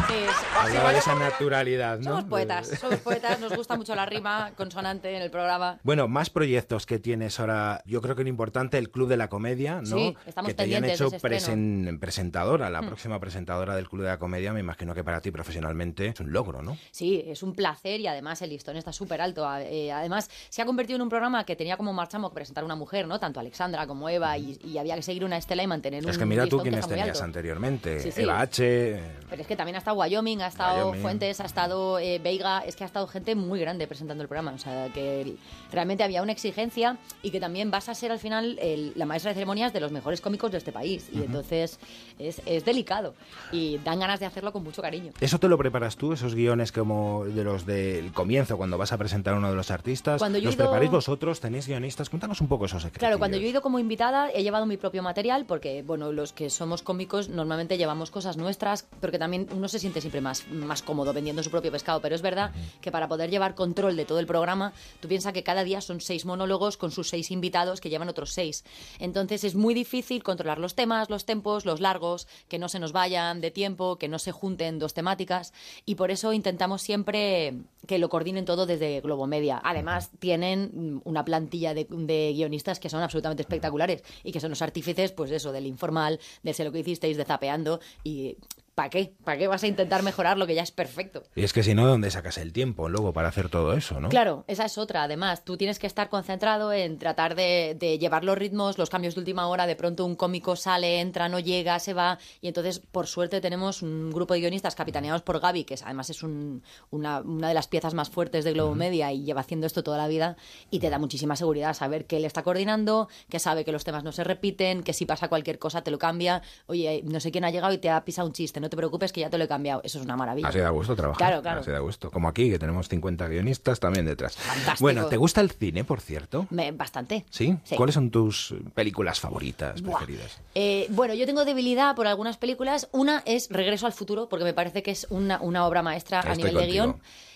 [0.07, 0.45] Sí, sí.
[0.59, 2.03] Hablaba de esa naturalidad, ¿no?
[2.03, 5.79] Somos poetas, somos poetas, nos gusta mucho la rima consonante en el programa.
[5.83, 7.81] Bueno, más proyectos que tienes ahora.
[7.85, 9.97] Yo creo que lo importante, el Club de la Comedia, ¿no?
[9.97, 11.37] Sí, estamos que te hayan hecho ese estreno.
[11.37, 14.53] Presen- presentadora, la próxima presentadora del Club de la Comedia.
[14.53, 16.77] Me imagino que para ti profesionalmente es un logro, ¿no?
[16.91, 19.47] Sí, es un placer y además el listón está súper alto.
[19.47, 22.75] A- eh, además, se ha convertido en un programa que tenía como marchamo presentar una
[22.75, 23.19] mujer, ¿no?
[23.19, 26.17] Tanto Alexandra como Eva, y, y había que seguir una estela y mantener un Es
[26.17, 27.99] que mira tú muy tenías anteriormente.
[27.99, 28.21] Sí, sí.
[28.21, 28.99] Eva H.
[29.29, 31.01] Pero es que también ha estado Wyoming, ha estado Wyoming.
[31.01, 34.51] Fuentes, ha estado eh, Veiga, es que ha estado gente muy grande presentando el programa.
[34.53, 35.35] O sea, que
[35.71, 39.29] realmente había una exigencia y que también vas a ser al final el- la maestra
[39.31, 41.07] de ceremonias de los mejores cómicos de este país.
[41.11, 41.79] Y entonces
[42.19, 43.13] es, es delicado
[43.51, 45.11] y dan ganas de hacerlo con mucho cariño.
[45.19, 48.97] ¿Eso te lo preparas tú, esos guiones como de los del comienzo, cuando vas a
[48.97, 50.19] presentar a uno de los artistas?
[50.19, 51.39] Cuando yo ¿Los ido- preparáis vosotros?
[51.39, 52.09] ¿Tenéis guionistas?
[52.09, 52.99] Cuéntanos un poco esos secretos.
[52.99, 56.33] Claro, cuando yo he ido como invitada he llevado mi propio material porque, bueno, los
[56.33, 60.81] que somos cómicos normalmente llevamos cosas nuestras porque también uno se siente siempre más, más
[60.81, 64.19] cómodo vendiendo su propio pescado, pero es verdad que para poder llevar control de todo
[64.19, 67.89] el programa, tú piensas que cada día son seis monólogos con sus seis invitados que
[67.89, 68.63] llevan otros seis.
[68.99, 72.91] Entonces es muy difícil controlar los temas, los tempos, los largos, que no se nos
[72.91, 75.53] vayan de tiempo, que no se junten dos temáticas
[75.85, 77.53] y por eso intentamos siempre
[77.87, 79.61] que lo coordinen todo desde Globo Media.
[79.63, 84.49] Además, tienen mm, una plantilla de, de guionistas que son absolutamente espectaculares y que son
[84.49, 88.37] los artífices, pues eso, del informal, de sé lo que hicisteis, de zapeando y
[88.75, 89.13] ¿para qué?
[89.23, 91.23] ¿Para qué vas a intentar mejorar lo que ya es perfecto?
[91.35, 94.09] Y es que si no, ¿dónde sacas el tiempo luego para hacer todo eso, no?
[94.09, 95.03] Claro, esa es otra.
[95.03, 99.15] Además, tú tienes que estar concentrado en tratar de, de llevar los ritmos, los cambios
[99.15, 99.67] de última hora.
[99.67, 102.17] De pronto un cómico sale, entra, no llega, se va.
[102.41, 106.23] Y entonces, por suerte, tenemos un grupo de guionistas capitaneados por Gaby, que además es
[106.23, 109.83] un- una, una de las piezas más fuertes de Globo Media y lleva haciendo esto
[109.83, 110.35] toda la vida.
[110.71, 114.03] Y te da muchísima seguridad saber que él está coordinando, que sabe que los temas
[114.03, 116.41] no se repiten, que si pasa cualquier cosa te lo cambia.
[116.67, 119.13] Oye, no sé quién ha llegado y te ha pisado un chiste, no te preocupes
[119.13, 119.81] que ya te lo he cambiado.
[119.83, 120.47] Eso es una maravilla.
[120.47, 121.17] Así da gusto trabajar.
[121.27, 121.59] Claro, claro.
[121.61, 122.09] Así da gusto.
[122.09, 124.35] Como aquí, que tenemos 50 guionistas también detrás.
[124.35, 124.77] Fantástico.
[124.79, 126.47] Bueno, ¿te gusta el cine, por cierto?
[126.49, 127.25] Me- bastante.
[127.29, 127.55] ¿Sí?
[127.63, 127.75] Sí.
[127.75, 130.39] ¿Cuáles son tus películas favoritas, preferidas?
[130.55, 132.87] Eh, bueno, yo tengo debilidad por algunas películas.
[132.91, 136.33] Una es Regreso al futuro, porque me parece que es una, una obra maestra a
[136.35, 136.59] nivel contigo.
[136.61, 136.95] de guion.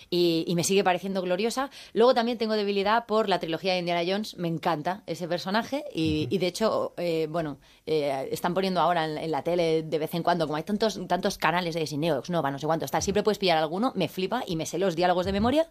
[0.10, 1.70] Y, y me sigue pareciendo gloriosa.
[1.94, 4.38] Luego también tengo debilidad por la trilogía de Indiana Jones.
[4.38, 5.84] Me encanta ese personaje.
[5.94, 10.00] Y, y de hecho, eh, bueno, eh, están poniendo ahora en, en la tele de
[10.00, 13.02] vez en cuando, como hay tantos, tantos canales de Cineox, Nova, no sé cuánto, está,
[13.02, 13.92] siempre puedes pillar alguno.
[13.96, 15.70] Me flipa y me sé los diálogos de memoria.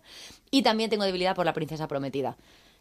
[0.51, 2.37] Y también tengo debilidad por la princesa prometida,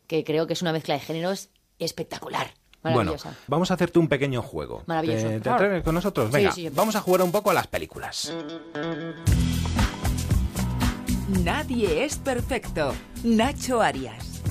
[0.07, 2.53] que creo que es una mezcla de géneros espectacular.
[2.83, 3.15] Bueno,
[3.47, 4.83] vamos a hacerte un pequeño juego.
[4.85, 5.27] Maravilloso.
[5.27, 6.27] ¿Te, te atreves con nosotros?
[6.27, 6.69] Sí, Venga, sí.
[6.69, 8.31] vamos a jugar un poco a las películas.
[11.27, 12.93] Nadie es perfecto.
[13.23, 14.43] Nacho Arias.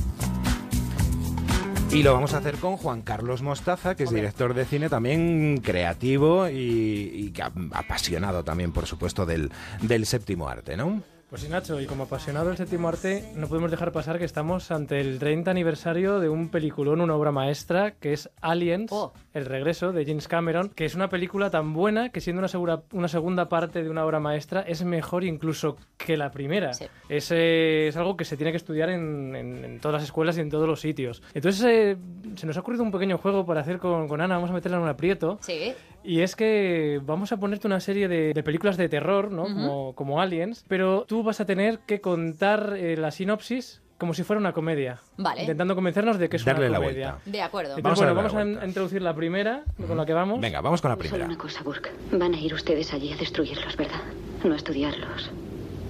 [1.92, 5.60] Y lo vamos a hacer con Juan Carlos Mostaza, que es director de cine también
[5.62, 7.32] creativo y,
[7.72, 11.02] apasionado también, por supuesto, del, del séptimo arte, ¿no?
[11.34, 14.70] Pues sí, Nacho, y como apasionado del séptimo arte, no podemos dejar pasar que estamos
[14.70, 19.12] ante el 30 aniversario de un peliculón, una obra maestra, que es Aliens, Oh.
[19.32, 22.84] El regreso, de James Cameron, que es una película tan buena que siendo una, segura-
[22.92, 26.72] una segunda parte de una obra maestra es mejor incluso que la primera.
[26.72, 26.84] Sí.
[27.08, 30.38] Es, eh, es algo que se tiene que estudiar en, en- en todas las escuelas
[30.38, 31.20] y en todos los sitios.
[31.34, 31.96] Entonces eh,
[32.36, 34.76] se nos ha ocurrido un pequeño juego para hacer con, con Ana, vamos a meterla
[34.76, 35.38] en un aprieto.
[35.40, 35.74] Sí.
[36.04, 39.44] Y es que vamos a ponerte una serie de, de películas de terror, ¿no?
[39.44, 44.22] como, como Aliens, pero tú vas a tener que contar eh, la sinopsis como si
[44.22, 44.98] fuera una comedia.
[45.16, 45.40] Vale.
[45.42, 47.10] Intentando convencernos de que es Darle la una comedia.
[47.12, 47.30] vuelta.
[47.30, 47.76] De acuerdo.
[47.78, 48.62] Entonces, Vamos a bueno, darle vamos la a, vuelta.
[48.64, 50.40] a introducir la primera, con la que vamos.
[50.40, 51.24] Venga, vamos con la Solo primera.
[51.26, 51.90] una cosa, Burke.
[52.12, 54.02] Van a ir ustedes allí a destruirlos, ¿verdad?
[54.44, 55.30] No a estudiarlos,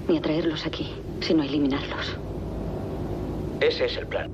[0.07, 2.16] ni a traerlos aquí, sino a eliminarlos.
[3.61, 4.31] Ese es el plan.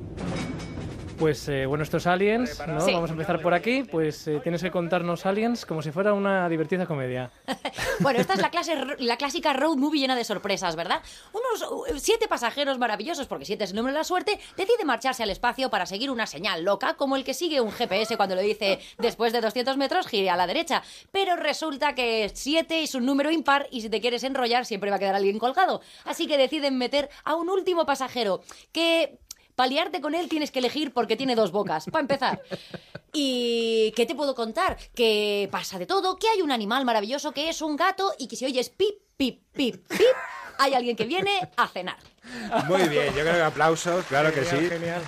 [1.21, 2.81] Pues eh, bueno, estos Aliens, ¿no?
[2.81, 2.95] Sí.
[2.95, 3.83] Vamos a empezar por aquí.
[3.83, 7.31] Pues eh, tienes que contarnos Aliens como si fuera una divertida comedia.
[8.01, 11.03] Bueno, esta es la, clase, la clásica road movie llena de sorpresas, ¿verdad?
[11.35, 15.23] Unos uh, siete pasajeros maravillosos, porque siete es el número de la suerte, deciden marcharse
[15.23, 18.43] al espacio para seguir una señal loca, como el que sigue un GPS cuando le
[18.43, 20.83] dice después de 200 metros gire a la derecha.
[21.13, 24.97] Pero resulta que siete es un número impar y si te quieres enrollar siempre va
[24.97, 25.83] a quedar alguien colgado.
[26.07, 28.41] Así que deciden meter a un último pasajero
[28.73, 29.19] que...
[29.61, 32.41] Paliarte con él tienes que elegir porque tiene dos bocas, para empezar.
[33.13, 34.79] ¿Y qué te puedo contar?
[34.95, 38.37] Que pasa de todo, que hay un animal maravilloso que es un gato y que
[38.37, 40.01] si oyes pip, pip, pip, pip,
[40.59, 41.99] hay alguien que viene a cenar.
[42.69, 44.57] Muy bien, yo creo que aplausos, claro que sí.
[44.57, 45.03] Genial,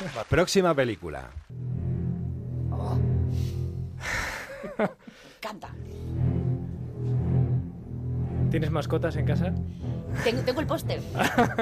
[0.00, 0.26] genial.
[0.28, 1.30] Próxima película.
[5.40, 5.76] Canta.
[8.50, 9.54] ¿Tienes mascotas en casa?
[10.24, 11.00] Tengo, tengo el póster.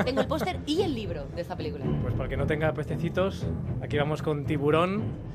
[0.04, 1.84] Tengo el póster y el libro de esta película.
[2.02, 3.44] Pues para que no tenga pececitos,
[3.82, 5.30] aquí vamos con Tiburón.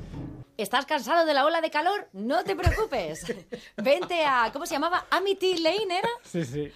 [0.58, 2.08] ¿Estás cansado de la ola de calor?
[2.14, 3.26] No te preocupes.
[3.76, 4.48] Vente a...
[4.54, 5.04] ¿Cómo se llamaba?
[5.10, 6.08] Amity Lane, ¿era?
[6.22, 6.72] Sí, sí.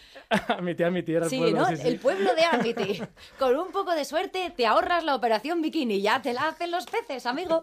[0.48, 1.66] a mi tía, mi tía era el Sí, pueblo, ¿no?
[1.68, 1.88] sí, sí.
[1.88, 3.02] El pueblo de Amity.
[3.38, 6.02] Con un poco de suerte te ahorras la operación bikini.
[6.02, 7.62] Ya te la hacen los peces, amigo.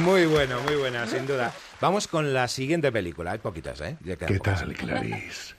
[0.00, 1.50] Muy bueno, muy buena, sin duda.
[1.80, 3.32] Vamos con la siguiente película.
[3.32, 3.96] Hay poquitas, ¿eh?
[4.04, 5.54] Ya ¿Qué tal, Clarice?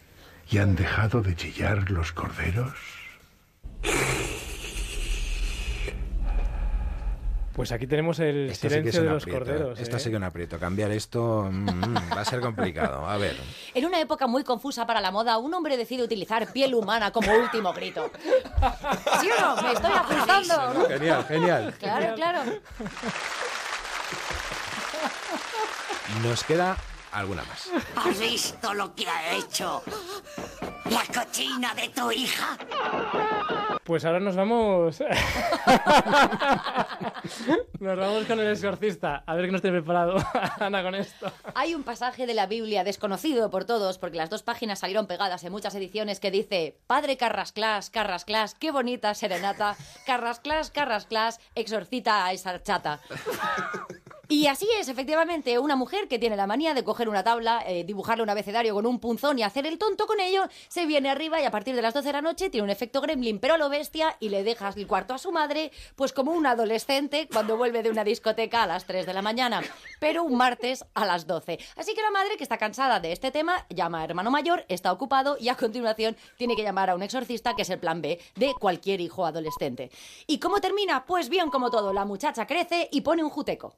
[0.52, 2.74] ¿Y han dejado de chillar los corderos?
[7.54, 9.48] Pues aquí tenemos el Esta sí que es silencio un de los aprieto, ¿eh?
[9.48, 9.80] corderos.
[9.80, 10.00] Esta ¿eh?
[10.02, 10.60] sí que un aprieto.
[10.60, 13.06] Cambiar esto mm, va a ser complicado.
[13.08, 13.38] A ver.
[13.74, 17.32] En una época muy confusa para la moda, un hombre decide utilizar piel humana como
[17.34, 18.12] último grito.
[19.22, 19.62] ¿Sí o no?
[19.62, 20.88] ¿Me estoy apuntando?
[20.90, 21.76] Genial, genial.
[21.80, 22.40] Claro, claro.
[26.24, 26.76] Nos queda
[27.12, 27.70] alguna más.
[27.96, 29.82] ¿Has visto lo que ha hecho
[30.90, 32.58] la cochina de tu hija?
[33.84, 35.00] Pues ahora nos vamos.
[37.80, 39.24] nos vamos con el exorcista.
[39.26, 40.18] A ver qué nos tiene preparado
[40.60, 41.32] Ana con esto.
[41.56, 45.44] Hay un pasaje de la Biblia desconocido por todos, porque las dos páginas salieron pegadas
[45.44, 49.76] en muchas ediciones, que dice: Padre Carrasclás, Carrasclás, qué bonita serenata.
[50.06, 53.00] Carrasclás, Carrasclás, exorcita a esa chata.
[54.32, 57.84] Y así es, efectivamente, una mujer que tiene la manía de coger una tabla, eh,
[57.84, 61.42] dibujarle un abecedario con un punzón y hacer el tonto con ello, se viene arriba
[61.42, 63.58] y a partir de las 12 de la noche tiene un efecto gremlin, pero a
[63.58, 67.58] lo bestia, y le dejas el cuarto a su madre, pues como un adolescente cuando
[67.58, 69.62] vuelve de una discoteca a las 3 de la mañana,
[70.00, 71.60] pero un martes a las 12.
[71.76, 74.94] Así que la madre, que está cansada de este tema, llama a hermano mayor, está
[74.94, 78.18] ocupado y a continuación tiene que llamar a un exorcista, que es el plan B
[78.36, 79.92] de cualquier hijo adolescente.
[80.26, 81.04] ¿Y cómo termina?
[81.04, 83.76] Pues bien como todo, la muchacha crece y pone un juteco.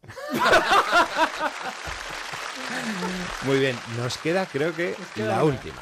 [3.43, 5.53] Muy bien, nos queda creo que queda la una.
[5.55, 5.81] última.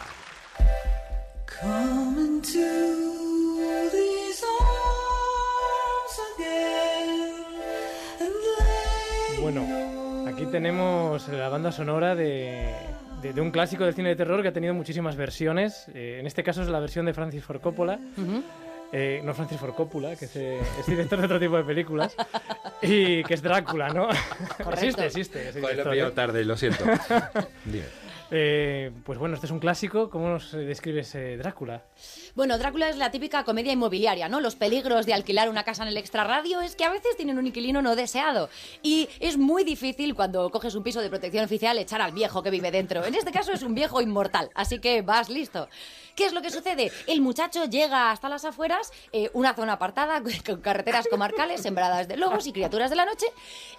[9.42, 9.66] Bueno,
[10.28, 12.74] aquí tenemos la banda sonora de,
[13.22, 15.88] de- de un clásico del cine de terror que ha tenido muchísimas versiones.
[15.94, 18.00] Eh, en este caso es la versión de Francis Ford Coppola.
[18.92, 22.16] Eh, no Francis Ford Coppola, que es, eh, es director de otro tipo de películas.
[22.82, 24.10] Y que es Drácula, ¿no?
[24.72, 25.54] existe, existe.
[25.62, 26.12] lo he ¿eh?
[26.12, 26.84] tarde, lo siento.
[27.66, 27.86] Dime.
[28.34, 30.10] Eh, pues bueno, este es un clásico.
[30.10, 31.84] ¿Cómo nos describes eh, Drácula?
[32.34, 34.40] Bueno, Drácula es la típica comedia inmobiliaria, ¿no?
[34.40, 37.48] Los peligros de alquilar una casa en el extrarradio es que a veces tienen un
[37.48, 38.50] inquilino no deseado.
[38.82, 42.50] Y es muy difícil cuando coges un piso de protección oficial echar al viejo que
[42.50, 43.04] vive dentro.
[43.06, 45.68] En este caso es un viejo inmortal, así que vas listo.
[46.22, 46.92] ¿Qué es lo que sucede?
[47.08, 52.16] El muchacho llega hasta las afueras, eh, una zona apartada con carreteras comarcales sembradas de
[52.16, 53.26] lobos y criaturas de la noche,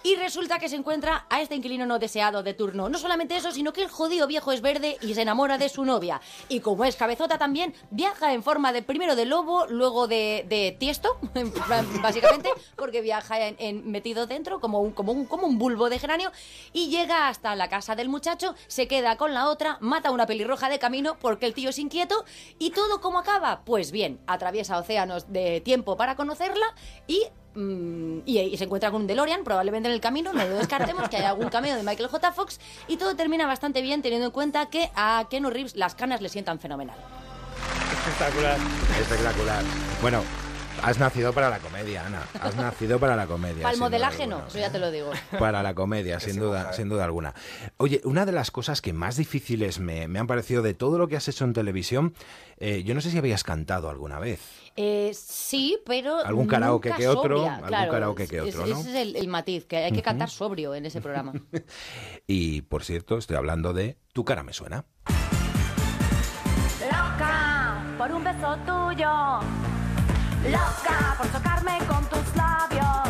[0.03, 2.89] y resulta que se encuentra a este inquilino no deseado de turno.
[2.89, 5.85] No solamente eso, sino que el jodido viejo es verde y se enamora de su
[5.85, 6.19] novia.
[6.49, 11.17] Y como es cabezota también, viaja en forma de primero de lobo, luego de, tiesto,
[12.01, 13.35] básicamente, porque viaja
[13.85, 16.29] metido dentro como un, como, un, como un bulbo de geranio,
[16.73, 20.25] y llega hasta la casa del muchacho, se queda con la otra, mata a una
[20.25, 22.25] pelirroja de camino porque el tío es inquieto,
[22.59, 26.65] y todo como acaba, pues bien, atraviesa océanos de tiempo para conocerla
[27.07, 27.23] y
[27.55, 31.09] mm, y, y se encuentra con un DeLorean, probablemente en el camino, no lo descartemos,
[31.09, 32.31] que hay algún cameo de Michael J.
[32.31, 36.21] Fox, y todo termina bastante bien teniendo en cuenta que a Keanu Reeves las canas
[36.21, 36.97] le sientan fenomenal.
[37.91, 38.57] Espectacular.
[38.99, 39.63] Espectacular.
[40.01, 40.23] Bueno,
[40.83, 42.27] has nacido para la comedia, Ana.
[42.41, 43.63] Has nacido para la comedia.
[43.63, 45.11] Para el modelaje no, eso ya te lo digo.
[45.39, 47.33] Para la comedia, sin duda, sin duda alguna.
[47.77, 51.07] Oye, una de las cosas que más difíciles me, me han parecido de todo lo
[51.07, 52.13] que has hecho en televisión,
[52.57, 54.39] eh, yo no sé si habías cantado alguna vez.
[54.75, 56.19] Eh, sí, pero.
[56.25, 58.79] Algún karaoke nunca que otro, sobria, algún claro, karaoke que es- otro, ¿no?
[58.79, 61.33] Ese es el, el matiz, que hay que cantar sobrio en ese programa.
[62.27, 64.85] Y, por cierto, estoy hablando de Tu cara me suena.
[66.81, 69.72] Loca por un beso tuyo.
[70.49, 73.09] Loca por tocarme con tus labios.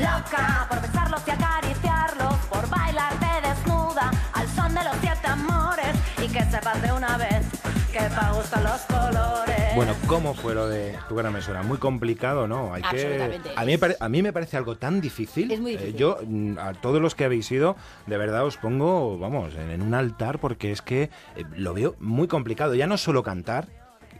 [0.00, 2.34] Loca por besarlos y acariciarlos.
[2.50, 5.96] Por bailarte desnuda al son de los siete amores.
[6.22, 7.46] Y que sepas de una vez
[7.92, 9.74] que pa' gustan los colores.
[9.74, 11.62] Bueno, ¿cómo fue lo de Tu cara me suena?
[11.62, 12.74] Muy complicado, ¿no?
[12.74, 12.88] Hay que...
[12.88, 13.50] Absolutamente.
[13.56, 15.50] A mí, me pare- a mí me parece algo tan difícil.
[15.50, 15.96] Es muy Eh, difícil.
[15.96, 19.80] yo, mm, a todos los que habéis ido, de verdad os pongo, vamos, en, en
[19.82, 21.04] un altar porque es que
[21.36, 22.74] eh, lo veo muy complicado.
[22.74, 23.68] Ya no solo cantar,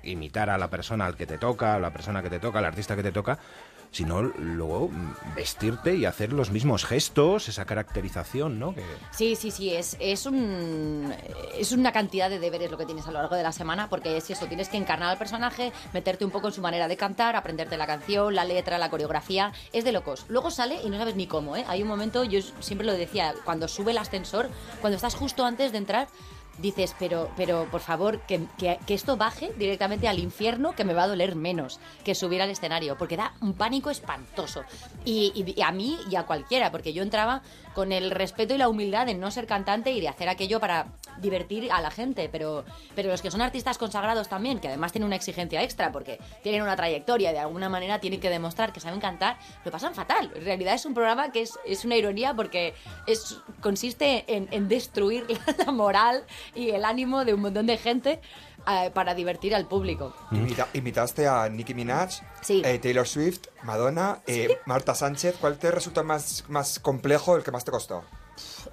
[0.02, 2.64] imitar a la persona al que te toca, a la persona que te toca, al
[2.64, 3.38] artista que te toca,
[3.90, 4.90] sino luego
[5.34, 8.74] vestirte y hacer los mismos gestos, esa caracterización, ¿no?
[9.10, 11.14] Sí, sí, sí, es, es, un,
[11.56, 14.16] es una cantidad de deberes lo que tienes a lo largo de la semana, porque
[14.16, 17.36] es eso, tienes que encarnar al personaje, meterte un poco en su manera de cantar,
[17.36, 20.26] aprenderte la canción, la letra, la coreografía, es de locos.
[20.28, 21.64] Luego sale y no sabes ni cómo, ¿eh?
[21.68, 25.72] Hay un momento, yo siempre lo decía, cuando sube el ascensor, cuando estás justo antes
[25.72, 26.08] de entrar,
[26.58, 31.04] dices, pero, pero por favor, que, que- esto baje directamente al infierno, que me va
[31.04, 34.62] a doler menos que subir al escenario, porque da un pánico espantoso.
[35.04, 37.42] Y, y- y a mí y a cualquiera, porque yo entraba
[37.78, 40.88] con el respeto y la humildad de no ser cantante y de hacer aquello para
[41.20, 42.64] divertir a la gente, pero,
[42.96, 46.62] pero los que son artistas consagrados también, que además tienen una exigencia extra, porque tienen
[46.62, 50.28] una trayectoria, de alguna manera tienen que demostrar que saben cantar, lo pasan fatal.
[50.34, 52.74] En realidad es un programa que es, es una ironía porque
[53.06, 55.24] es, consiste en, en destruir
[55.64, 56.24] la moral
[56.56, 58.20] y el ánimo de un montón de gente
[58.70, 60.12] eh, para divertir al público.
[60.30, 62.62] Imita- imitaste a Nicki Minaj, Sí.
[62.64, 65.36] eh, Taylor Swift, Madonna, eh, Marta Sánchez.
[65.40, 68.04] ¿Cuál te resultó más, más complejo, el que más te costó?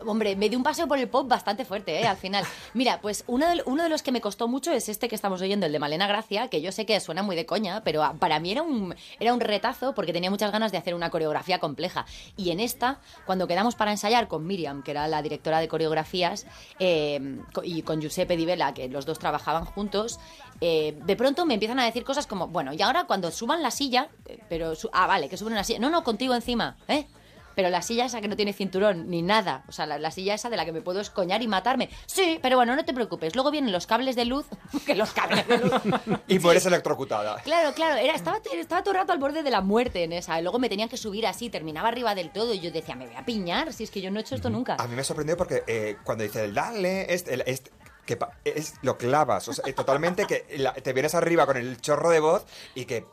[0.05, 2.08] Hombre, me di un paseo por el pop bastante fuerte, ¿eh?
[2.08, 2.43] Al final.
[2.73, 5.71] Mira, pues uno de, los que me costó mucho es este que estamos oyendo, el
[5.71, 8.51] de Malena Gracia, que yo sé que suena muy de coña, pero a- para mí
[8.51, 12.05] era un, era un retazo porque tenía muchas ganas de hacer una coreografía compleja.
[12.38, 16.45] Y en esta, cuando quedamos para ensayar con Miriam, que era la directora de coreografías,
[16.79, 20.19] eh, y con Giuseppe Di Vela, que los dos trabajaban juntos,
[20.62, 23.71] eh, de pronto me empiezan a decir cosas como, bueno, y ahora cuando suban la
[23.71, 24.73] silla, eh, pero...
[24.93, 25.79] ah, vale, que suben una silla.
[25.79, 27.08] No, no, contigo encima, ¿eh?
[27.56, 30.34] Pero la silla esa que no tiene cinturón ni nada, o sea, la, la silla
[30.34, 31.89] esa de la que me puedo escoñar y matarme.
[32.06, 33.34] Sí, pero bueno, no te preocupes.
[33.36, 34.46] Luego vienen los cables de luz,
[34.86, 35.72] que los cables de luz.
[36.28, 37.38] Y mueres electrocutada.
[37.44, 40.39] Claro, claro, era, estaba, estaba todo el rato al borde de la muerte en esa.
[40.41, 43.15] Luego me tenían que subir así, terminaba arriba del todo y yo decía, me voy
[43.15, 44.76] a piñar, si es que yo no he hecho esto nunca.
[44.80, 47.72] A mí me sorprendió porque eh, cuando dice el dale, este, el- este-
[48.06, 52.12] que es, lo clavas, o sea, totalmente que la- te vienes arriba con el chorro
[52.12, 53.04] de voz y que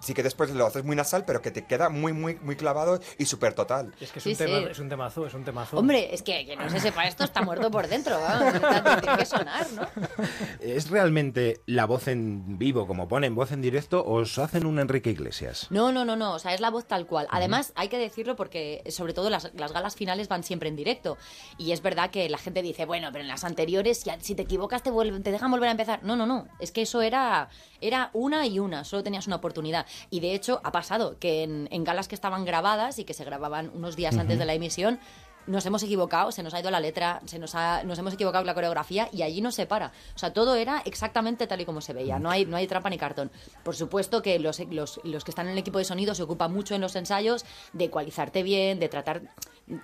[0.00, 3.00] sí que después lo haces muy nasal, pero que te queda muy, muy, muy clavado
[3.18, 3.94] y súper total.
[4.00, 4.64] Es que es, Sí, un tema, sí.
[4.70, 5.78] es un temazo, es un temazo.
[5.78, 9.26] Hombre, es que, que no se sepa esto, está muerto por dentro, está- tiene que
[9.26, 9.86] sonar, ¿no?
[10.60, 14.78] ¿Es realmente la voz en vivo, como ponen voz en directo, o os hacen un
[14.78, 15.66] Enrique Iglesias?
[15.70, 17.26] No, no, no, no, o sea, es la voz tal cual.
[17.30, 21.16] Además, hay que decirlo porque, sobre todo, las, las galas finales van siempre en directo.
[21.58, 24.42] Y es verdad que la gente dice, bueno, pero en las anteriores, si, si te
[24.42, 26.02] equivocas, te, vuelven- te dejan volver a empezar.
[26.02, 27.48] No, no, no, es que eso era,
[27.80, 29.86] era una y una, solo tenías una oportunidad.
[30.08, 33.24] Y de hecho, ha pasado que en, en galas que estaban grabadas y que se
[33.24, 35.00] grababan unos días antes de la emisión,
[35.46, 38.44] nos hemos equivocado, se nos ha ido la letra, se nos, ha, nos hemos equivocado
[38.44, 39.92] la coreografía y allí no se para.
[40.14, 42.90] O sea, todo era exactamente tal y como se veía, no hay, no hay trampa
[42.90, 43.30] ni cartón.
[43.64, 46.52] Por supuesto que los, los, los que están en el equipo de sonido se ocupan
[46.52, 49.22] mucho en los ensayos de ecualizarte bien, de tratar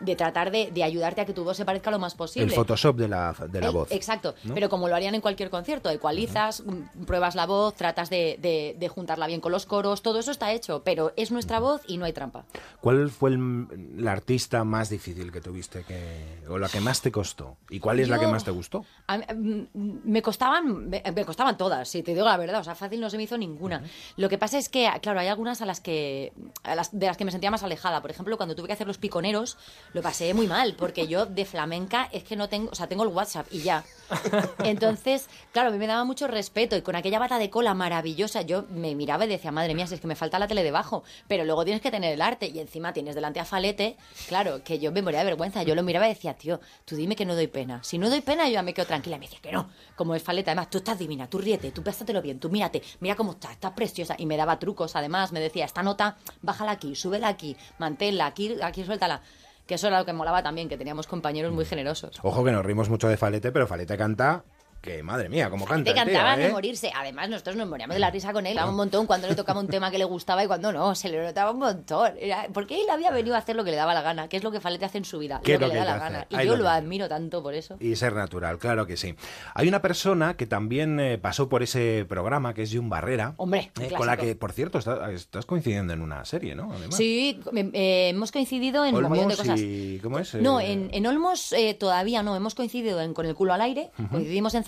[0.01, 2.49] de, tratar de, de ayudarte a que tu voz se parezca lo más posible.
[2.49, 3.93] El Photoshop de la, de la Eh, voz.
[3.93, 4.55] Exacto, ¿no?
[4.55, 8.77] pero como lo harían en cualquier concierto, ecualizas, mm, pruebas la voz, tratas de, de-
[8.79, 11.99] de juntarla bien con los coros, todo eso está hecho, pero es nuestra voz y
[11.99, 12.45] no hay trampa.
[12.81, 17.13] ¿Cuál fue el, la artista más difícil que tuviste que, o la que más te
[17.13, 17.57] costó?
[17.71, 18.85] ¿Y cuál es la que más te gustó?
[19.07, 19.25] A mí,
[19.73, 23.01] mm, me costaban, me, me costaban todas, si te digo la verdad, o sea, fácil
[23.01, 23.83] no se me hizo ninguna.
[24.17, 26.33] Lo que pasa es que, claro, hay algunas a las que,
[26.65, 28.03] a las, de las que me sentía más alejada.
[28.03, 29.57] Por ejemplo, cuando tuve que hacer los piconeros,
[29.93, 33.03] lo pasé muy mal, porque yo de flamenca es que no tengo, o sea, tengo
[33.03, 33.85] el WhatsApp y ya.
[34.65, 38.43] Entonces, claro, a mí me daba mucho respeto y con aquella bata de cola maravillosa,
[38.43, 41.03] yo me miraba y decía, madre mía, si es que me falta la tele debajo,
[41.29, 43.97] pero luego tienes que tener el arte y encima tienes delante a Falete,
[44.29, 47.17] claro, que yo me moría de vergüenza, yo lo miraba y decía, tío, tú dime
[47.17, 47.83] que no doy pena.
[47.83, 49.17] Si no doy pena, yo ya me quedo tranquila.
[49.17, 51.83] Y me decía que no, como es Falete, además, tú estás divina, tú ríete, tú
[51.83, 54.15] pásatelo bien, tú mírate, mira cómo estás, estás preciosa.
[54.19, 58.57] Y me daba trucos, además, me decía, esta nota, bájala aquí, súbela aquí, manténla aquí,
[58.63, 59.23] aquí suéltala.
[59.67, 62.19] Que eso era lo que molaba también, que teníamos compañeros muy generosos.
[62.23, 64.45] Ojo que nos rimos mucho de Falete, pero Falete canta
[64.87, 66.51] que, madre mía, cómo canta Te tío, cantaba de ¿eh?
[66.53, 66.91] morirse.
[66.95, 68.55] Además, nosotros nos moríamos de la risa con él.
[68.57, 70.95] Daba un montón cuando le tocaba un tema que le gustaba y cuando no.
[70.95, 72.13] Se le notaba un montón.
[72.19, 74.45] Era- porque él había venido a hacer lo que le daba la gana, que es
[74.45, 75.41] lo que Falete hace en su vida.
[75.45, 76.27] ¿Qué lo que lo le da la gana.
[76.31, 77.77] Y Ahí yo lo admiro tanto por eso.
[77.81, 79.15] Y ser natural, claro que sí.
[79.55, 83.35] Hay una persona que también eh, pasó por ese programa, que es Jun Barrera.
[83.39, 86.71] Hombre, eh, con la que, por cierto, está- estás coincidiendo en una serie, ¿no?
[86.73, 86.97] Además.
[86.97, 87.41] Sí,
[87.73, 89.61] hemos coincidido en un montón de cosas.
[89.61, 89.99] y...
[90.03, 90.35] ¿Cómo es?
[90.37, 92.37] No, en, en Olmos todavía no.
[92.37, 94.65] Hemos coincidido en Con el culo al aire, coincidimos en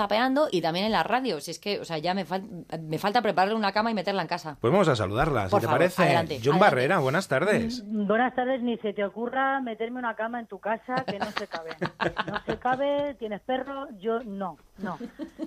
[0.51, 1.41] Y también en la radio.
[1.41, 4.23] Si es que, o sea, ya me, fal- me falta prepararle una cama y meterla
[4.23, 4.57] en casa.
[4.61, 6.03] Pues vamos a saludarla, si Por te favor, parece.
[6.03, 6.59] adelante, adelante.
[6.61, 7.83] Barrera, buenas tardes.
[7.87, 11.47] Buenas tardes, ni se te ocurra meterme una cama en tu casa que no se
[11.47, 11.71] cabe.
[12.29, 14.99] No se cabe, tienes perro, yo no, no.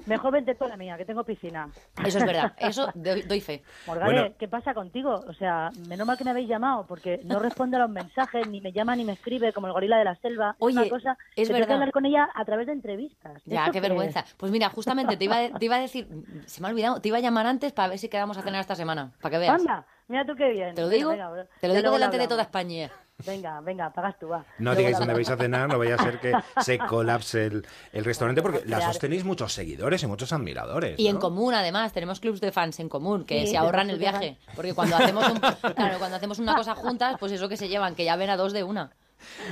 [0.05, 1.69] Mejor vente tú a la mía, que tengo piscina.
[2.05, 3.63] Eso es verdad, eso doy, doy fe.
[3.87, 4.35] Morgane, Bueno.
[4.39, 5.23] ¿qué pasa contigo?
[5.27, 8.61] O sea, menos mal que me habéis llamado, porque no responde a los mensajes, ni
[8.61, 10.55] me llama ni me escribe, como el gorila de la selva.
[10.59, 11.73] Oye, una cosa es que tengo que verdad.
[11.75, 13.41] hablar con ella a través de entrevistas.
[13.45, 14.21] Ya, ¿Esto qué qué vergüenza.
[14.21, 14.33] es?
[14.35, 16.07] Pues mira, justamente te iba, a- te iba a decir,
[16.45, 18.61] se me ha olvidado, te iba a llamar antes para ver si quedamos a cenar
[18.61, 19.59] esta semana, para que veas.
[19.61, 20.75] Anda, mira tú qué bien.
[20.75, 22.89] Te lo digo, venga, te lo digo delante de toda España.
[23.25, 24.39] Venga, venga, pagas tú, va.
[24.39, 26.31] No Luego digáis la dónde vais a cenar, no vaya a ser que
[26.61, 30.99] se colapse el, el restaurante, porque las dos tenéis muchos seguidores y muchos admiradores.
[30.99, 33.99] Y en común, además, tenemos clubs de fans en común que Sí, se ahorran el
[33.99, 34.37] viaje.
[34.55, 37.95] Porque cuando hacemos, un- claro, cuando hacemos una cosa juntas, pues eso que se llevan,
[37.95, 38.91] que ya ven a dos de una.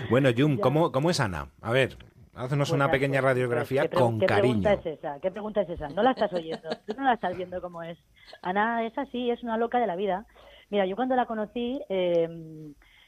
[0.10, 1.50] Bueno, Jun, ¿cómo, ¿cómo es Ana?
[1.62, 1.96] A ver,
[2.36, 4.62] haznos Pues una pequeña pues, radiografía ¿qué con ¿qué cariño.
[4.64, 5.20] pregunta es esa?
[5.20, 5.90] ¿Qué pregunta es esa?
[5.90, 6.70] No la estás oyendo.
[6.88, 7.98] Tú no la estás viendo cómo es.
[8.42, 10.26] Ana es así, es una loca de la vida.
[10.72, 12.28] Mira, yo cuando la conocí eh,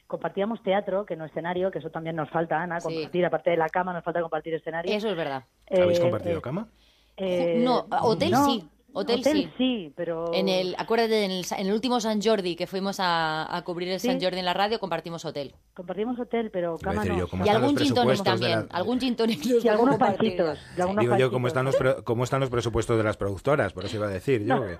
[0.06, 2.88] compartíamos teatro, que no escenario, que eso también nos falta, Ana, Sí.
[2.88, 4.92] compartir, aparte de la cama, nos falta compartir escenario.
[4.94, 5.44] Eso es verdad.
[5.70, 6.68] ¿Habéis Eh, compartido eh, cama?
[7.16, 8.68] eh, no, hotel no, sí.
[8.94, 9.92] Hotel, sí.
[9.96, 10.32] pero...
[10.34, 13.88] En el, acuérdate, en el, en el último San Jordi que fuimos a, a cubrir
[13.88, 14.08] el Sí.
[14.08, 15.54] San Jordi en la radio, compartimos hotel.
[15.74, 17.18] Compartimos hotel, pero cama decir no.
[17.20, 18.66] yo, ¿cómo Y algún gin tonic también.
[18.70, 20.58] la- Algún gin tonic Y algunos panchitos.
[20.76, 23.72] y algunos Digo yo, ¿cómo están, los pre- ¿cómo están los presupuestos de las productoras?
[23.72, 24.62] Por eso iba a decir yo.
[24.62, 24.78] que-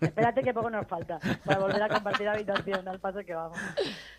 [0.06, 3.56] Espérate que poco nos falta para volver a compartir habitación al paso que vamos.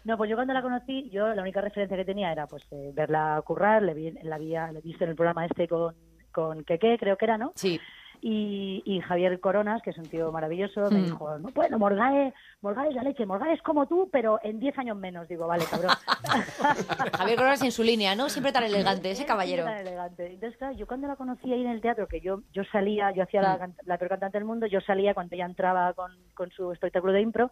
[0.04, 2.92] No, pues yo cuando la conocí, yo la única referencia que tenía era pues eh,
[2.94, 5.96] verla currar, le vi, la había, le viste en el programa este con,
[6.32, 7.52] con Keke, creo que era, ¿no?
[7.56, 7.80] Sí.
[8.22, 11.04] Y, y Javier Coronas, que es un tío maravilloso, me Mm.
[11.06, 14.78] dijo, no, bueno, Morgae, Morgae es la leche, Morgae es como tú, pero en 10
[14.80, 15.28] años menos.
[15.28, 15.92] Digo, vale, cabrón.
[17.18, 18.30] Javier Coronas en su línea, ¿no?
[18.30, 19.64] Siempre tan elegante, ese caballero.
[19.66, 20.28] tan elegante.
[20.34, 23.24] Entonces, claro, yo cuando la conocí ahí en el teatro, que yo, yo salía, yo
[23.24, 23.44] hacía Mm.
[23.44, 26.72] la, can- la peor cantante del mundo, yo salía cuando ella entraba con, con su
[26.72, 27.50] espectáculo de impro,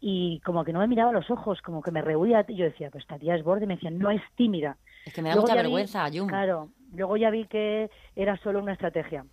[0.00, 2.64] y como que no me miraba a los ojos, como que me rehuía, y yo
[2.64, 4.76] decía, pues esta tía es borde, y me decían, no es tímida.
[5.04, 6.28] Es que me da Luego mucha vi- vergüenza, Yum.
[6.28, 9.24] Claro, luego ya vi que era solo una estrategia,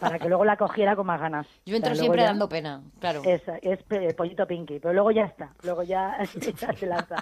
[0.00, 1.46] para que luego la cogiera con más ganas.
[1.66, 3.22] Yo entro O sea, siempre ya- dando pena, claro.
[3.24, 3.42] es,
[4.14, 6.16] pollito pinky, pero luego ya está, luego ya,
[6.60, 7.16] ya se lanza.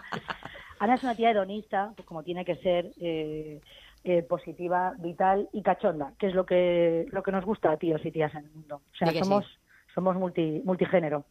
[0.78, 3.60] Ana es una tía hedonista, pues como tiene que ser, eh,
[4.04, 8.00] eh, positiva, vital y cachonda, que es lo que lo que nos gusta a tíos
[8.06, 8.76] y tías en el mundo.
[8.92, 9.20] O sea, que
[9.98, 11.24] somos multi, multigénero.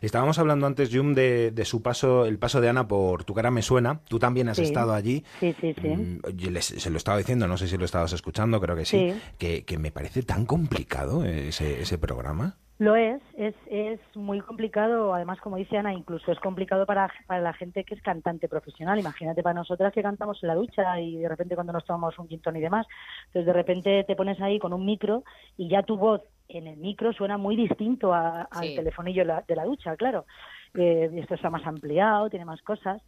[0.00, 3.50] Estábamos hablando antes, Jum, de, de su paso, el paso de Ana por Tu cara
[3.50, 4.00] me suena.
[4.08, 4.62] Tú también has Sí.
[4.64, 5.22] estado allí.
[5.40, 5.88] Sí, sí, sí.
[5.88, 8.86] Mm, yo les- se lo estaba diciendo, no sé si lo estabas escuchando, creo que
[8.86, 9.20] sí, Sí.
[9.36, 12.56] Que, que me parece tan complicado ese, ese programa.
[12.78, 17.40] Lo es, es, es muy complicado, además como dice Ana, incluso es complicado para, para
[17.40, 18.98] la gente que es cantante profesional.
[18.98, 22.26] Imagínate para nosotras que cantamos en la ducha y de repente cuando nos tomamos un
[22.26, 22.86] quintón y demás,
[23.26, 25.22] entonces de repente te pones ahí con un micro
[25.56, 28.74] y ya tu voz en el micro suena muy distinto a- al Sí.
[28.74, 30.26] telefonillo de la, de la ducha, claro.
[30.74, 33.00] Eh, esto está más ampliado, tiene más cosas.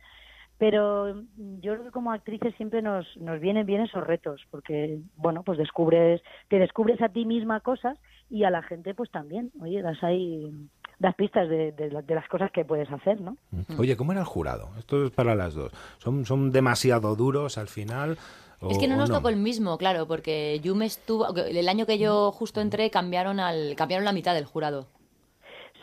[0.59, 5.01] Pero mm, yo creo que como actrices siempre nos, nos vienen bien esos retos, porque,
[5.17, 7.99] bueno, pues descubres, te descubres a ti misma cosas
[8.31, 9.51] y a la gente pues también.
[9.61, 10.51] Oye, das ahí,
[10.99, 13.37] das pistas de, de, la- de las cosas que puedes hacer, ¿no?
[13.79, 14.71] Oye, ¿cómo era el jurado?
[14.79, 15.73] Esto es para las dos.
[15.99, 18.17] ¿Son, son demasiado duros al final?
[18.61, 21.29] o- Es que no nos tocó el mismo, claro, porque Yum estuvo...
[21.37, 24.87] El año que yo justo entré cambiaron al cambiaron la mitad del jurado.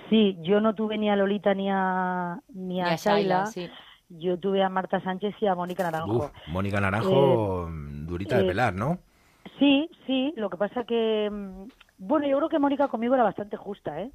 [0.09, 2.97] Sí, yo no tuve ni a Lolita ni a, ni a, Ni a Shaila.
[2.97, 3.69] Shaila, sí.
[4.09, 6.17] Yo tuve a Marta Sánchez y a Mónica Naranjo.
[6.17, 7.67] Uf, Mónica Naranjo,
[8.05, 8.99] durita de eh, pelar, ¿no?
[9.57, 11.63] Sí, sí, lo que pasa que, mm,
[11.97, 14.11] bueno, yo creo que Mónica conmigo era bastante justa, ¿eh?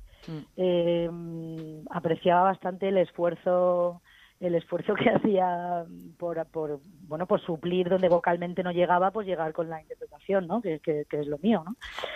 [0.57, 4.03] Eh, mm, apreciaba bastante el esfuerzo
[4.41, 5.85] el esfuerzo que hacía
[6.17, 10.61] por, por bueno por suplir donde vocalmente no llegaba pues llegar con la interpretación no
[10.63, 11.75] que, que- que es lo mío no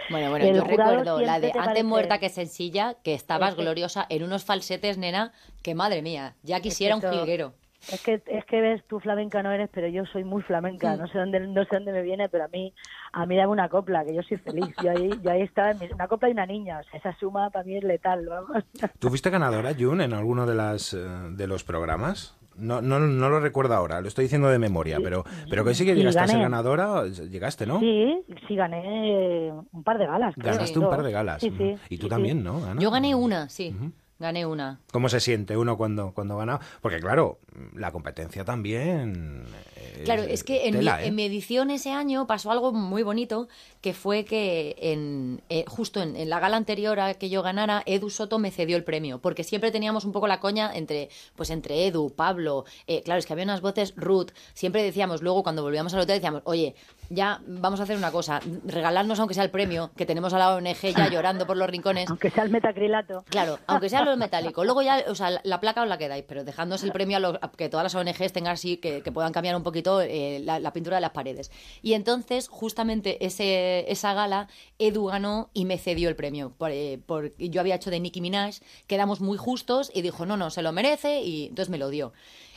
[0.09, 3.57] Bueno, bueno, El yo recuerdo la de te Antes parece- muerta que sencilla, que estabas
[3.57, 5.33] gloriosa en unos falsetes, nena,
[5.65, 7.55] que madre mía, ya quisiera un jilguero.
[7.89, 11.07] Es que es que ves tú flamenca no eres pero yo soy muy flamenca no
[11.09, 12.73] sé dónde no sé dónde me viene pero a mí
[13.13, 15.79] a mí dame una copla que yo soy feliz yo ahí yo ahí estaba en
[15.79, 18.65] mi- una copla y una niña o sea esa suma para mí es letal vamos
[18.99, 22.37] ¿Tú fuiste ganadora, Jun, en alguno de, las, eh, de los programas?
[22.55, 25.85] No, no, no lo recuerdo ahora, lo estoy diciendo de memoria, pero, pero que sí
[25.85, 27.81] que Sí, llegaste a ser ganadora, llegaste, ¿no?
[27.81, 31.43] sí sí gané un par de galas creo, Ganaste un par de galas.
[31.43, 32.45] sí sí Y tú sí, también, sí.
[32.45, 32.65] ¿no?
[32.65, 32.81] Ana?
[32.81, 33.75] Yo gané una, sí,
[34.23, 34.81] gané una.
[34.91, 36.59] ¿Cómo se siente uno cuando, cuando gana?
[36.81, 37.41] Porque claro,
[37.75, 39.45] la competencia también...
[39.77, 41.07] es Claro, es que en, tela, mi, ¿eh?
[41.09, 43.49] en mi edición ese año pasó algo muy bonito,
[43.83, 47.83] que fue que en, eh, justo en, en la gala anterior a que yo ganara,
[47.85, 51.51] Edu Soto me cedió el premio, porque siempre teníamos un poco la coña entre, pues
[51.51, 55.63] entre Edu, Pablo, eh, claro, es que había unas voces, Ruth, siempre decíamos, luego cuando
[55.63, 56.75] volvíamos al hotel decíamos, oye,
[57.15, 60.55] ya vamos a hacer una cosa, regalarnos aunque sea el premio, que tenemos a la
[60.55, 62.09] ONG ya llorando por los rincones.
[62.09, 63.25] Aunque sea el metacrilato.
[63.29, 64.65] Claro, aunque sea lo metálico.
[64.65, 67.21] Luego ya, o sea, la, la placa os la quedáis, pero dejándoos el premio a,
[67.21, 70.41] los- a que todas las ONGs tengan así, que, que puedan cambiar un poquito eh,
[70.45, 71.51] la, la pintura de las paredes.
[71.83, 74.49] Y entonces, justamente ese, esa gala,
[74.79, 76.53] Edu ganó y me cedió el premio.
[76.57, 78.57] Por, eh, por- yo había hecho de Nicki Minaj,
[78.87, 82.13] quedamos muy justos y dijo, no, no, se lo merece y entonces me lo dio.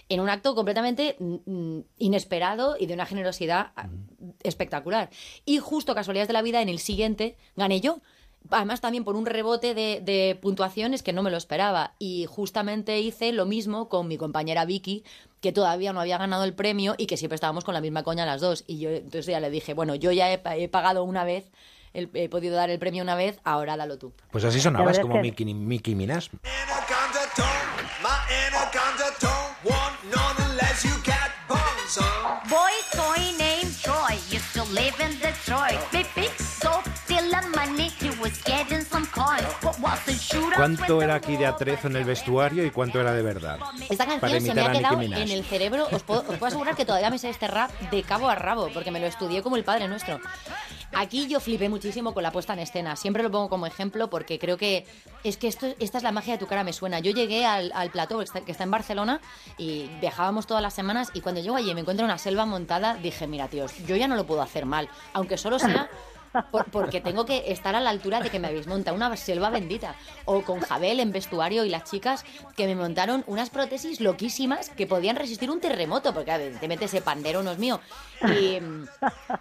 [0.07, 3.87] En un acto completamente mm, mm, inesperado y de una generosidad ah,
[4.43, 5.09] espectacular.
[5.45, 7.99] Y justo casualidades de la vida, en el siguiente gané yo.
[8.51, 11.95] Además, también por un rebote de, de puntuaciones que no me lo esperaba.
[11.97, 15.03] Y justamente hice lo mismo con mi compañera Vicky,
[15.41, 18.23] que todavía no había ganado el premio y que siempre estábamos con la misma coña
[18.27, 18.63] las dos.
[18.67, 21.51] Y yo entonces ya le dije, bueno, yo ya he, pa- he pagado una vez,
[21.93, 24.13] el- he podido dar el premio una vez, ahora dalo tú.
[24.29, 26.25] Pues así sonabas como que- Mickey, Mickey Minaj.
[35.05, 35.79] In Detroit.
[35.91, 36.71] Big big so
[37.03, 38.84] stealing money, he was getting
[40.55, 43.59] ¿Cuánto era aquí de atrezo en el vestuario y cuánto era de verdad?
[43.89, 45.87] Esta canción se me ha quedado en el cerebro.
[45.91, 48.69] Os puedo, os puedo asegurar que todavía me sé este rap de cabo a rabo,
[48.73, 50.19] porque me lo estudié como el Padre Nuestro.
[50.93, 52.95] Aquí yo flipé muchísimo con la puesta en escena.
[52.95, 54.85] Siempre lo pongo como ejemplo porque creo que
[55.23, 56.99] es que esto, esta es la magia de tu cara me suena.
[56.99, 59.19] Yo llegué al, al plató que está, que está en Barcelona
[59.57, 62.95] y viajábamos todas las semanas y cuando llego allí y me encuentro una selva montada,
[62.95, 65.89] dije, mira tíos, yo ya no lo puedo hacer mal, aunque solo sea
[66.51, 69.49] Por- porque tengo que estar a la altura de que me habéis montado una selva
[69.49, 69.95] bendita.
[70.25, 72.25] O con Jabel en vestuario y las chicas
[72.55, 77.43] que me montaron unas prótesis loquísimas que podían resistir un terremoto, porque evidentemente ese pandero
[77.43, 77.79] no es mío.
[78.27, 78.57] Y,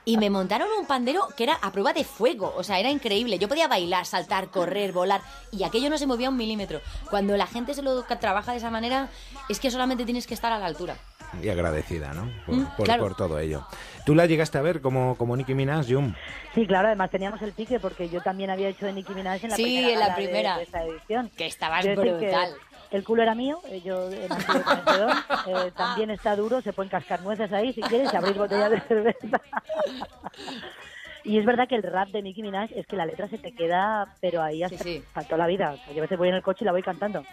[0.04, 3.38] y me montaron un pandero que era a prueba de fuego, o sea, era increíble.
[3.38, 6.80] Yo podía bailar, saltar, correr, volar, y aquello no se movía un milímetro.
[7.10, 9.08] Cuando la gente se lo trabaja de esa manera,
[9.48, 10.96] es que solamente tienes que estar a la altura.
[11.42, 12.30] Y agradecida, ¿no?
[12.46, 13.02] Por, Mm, por- claro.
[13.02, 13.66] por todo ello.
[14.04, 16.12] ¿Tú la llegaste a ver como, como Nicki Minaj, Jum?
[16.54, 19.50] Sí, claro, además teníamos el pique porque yo también había hecho de Nicki Minaj en
[19.50, 20.56] la Sí, primera en la de- primera.
[20.58, 21.30] de esa edición.
[21.36, 22.50] Que que brutal.
[22.90, 27.50] El culo era mío, eh, yo don, eh, también está duro, se pueden cascar nueces
[27.52, 29.40] ahí si quieres, y abrir botellas de cerveza.
[31.26, 33.52] Y es verdad que el rap de Nicki Minaj es que la letra se te
[33.52, 34.84] queda, pero ahí hasta
[35.24, 35.72] toda la vida.
[35.72, 37.24] O sea, yo a veces voy en el coche y la voy cantando,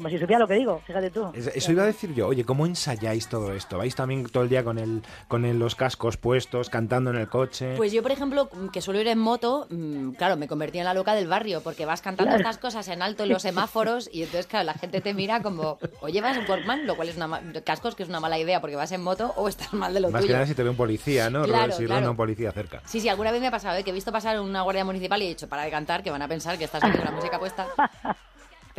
[0.00, 1.30] como si supiera lo que digo, fíjate tú.
[1.34, 2.28] Es- Eso iba a decir yo.
[2.28, 3.76] Oye, ¿cómo ensayáis todo esto?
[3.76, 7.28] ¿Vais también todo el día con el, con el- los cascos puestos, cantando en el
[7.28, 7.74] coche?
[7.76, 10.94] Pues yo, por ejemplo, que suelo ir en moto, mm, claro, me convertí en la
[10.94, 12.40] loca del barrio, porque vas cantando Claro.
[12.48, 15.78] estas cosas en alto en los semáforos y entonces, claro, la gente te mira como,
[16.00, 18.76] o llevas un Walkman, lo cual es una cascos, que es una mala idea porque
[18.76, 20.34] vas en moto, o estás mal de lo Más que tuyo.
[20.36, 21.44] nada si te ve un policía, ¿no?
[21.44, 21.96] Claro, si claro.
[22.00, 22.80] ronda un policía cerca.
[22.86, 23.84] Sí, sí, alguna vez me ha pasado, ¿eh?
[23.84, 26.22] que he visto pasar una guardia municipal y he dicho, para de cantar, que van
[26.22, 27.66] a pensar que estás haciendo la música puesta.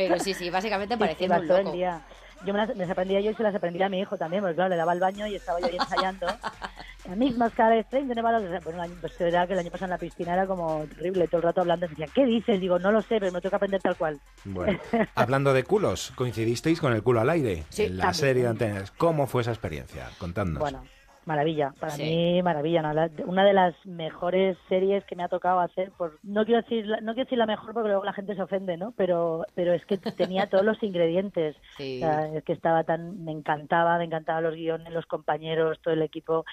[0.08, 2.02] Pero sí, sí, básicamente pareciendo sí, un todo el día.
[2.44, 4.42] Yo me las, me las aprendía yo y se las aprendía a mi hijo también,
[4.42, 6.26] porque claro, le daba el baño y estaba yo ahí ensayando.
[7.08, 8.38] La misma escala de Strain de Nevada.
[8.38, 10.84] O sea, Bueno, el año- pues que el año pasado en la piscina era como
[10.86, 11.88] terrible, todo el rato hablando.
[11.88, 12.60] Decía, ¿qué dices?
[12.60, 14.20] Digo, no lo sé, pero me que aprender tal cual.
[14.44, 14.78] Bueno,
[15.16, 18.20] hablando de culos, coincidisteis con el culo al aire Sí, en la también.
[18.20, 18.90] serie de antenas.
[18.92, 20.08] ¿Cómo fue esa experiencia?
[20.18, 20.60] Contadnos.
[20.60, 20.84] Bueno,
[21.24, 21.72] maravilla.
[21.78, 22.02] Para Sí.
[22.02, 22.82] mí, maravilla.
[22.82, 22.92] ¿no?
[22.92, 25.90] La- Una de las mejores series que me ha tocado hacer.
[25.92, 28.42] Por, no quiero decir la- no quiero decir la mejor porque luego la gente se
[28.42, 28.92] ofende, ¿no?
[28.96, 29.98] Pero, pero es que
[30.46, 31.56] tenía todos los ingredientes.
[31.76, 31.98] Sí.
[32.02, 33.24] O sea, es que estaba tan...
[33.24, 36.44] Me encantaba, me encantaban los guiones, los compañeros, todo el equipo.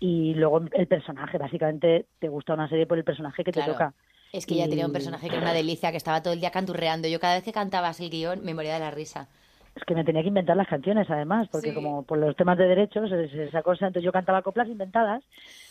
[0.00, 1.38] Y luego el personaje.
[1.38, 3.72] Básicamente te gusta una serie por el personaje que Claro.
[3.72, 3.94] te toca.
[4.32, 6.40] Es que ella Y- tenía un personaje que era una delicia, que estaba todo el
[6.40, 7.08] día canturreando.
[7.08, 9.28] Yo cada vez que cantabas el guion me moría de la risa.
[9.76, 11.74] Es que me tenía que inventar las canciones, además, porque Sí.
[11.74, 15.22] como por los temas de derechos, es- esa cosa, entonces yo cantaba coplas inventadas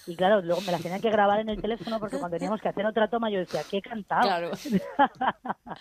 [0.06, 2.70] y claro, luego me las tenía que grabar en el teléfono porque cuando teníamos que
[2.70, 4.28] hacer otra toma yo decía, ¿qué he cantado?
[4.28, 4.52] Claro.
[5.66, 5.78] A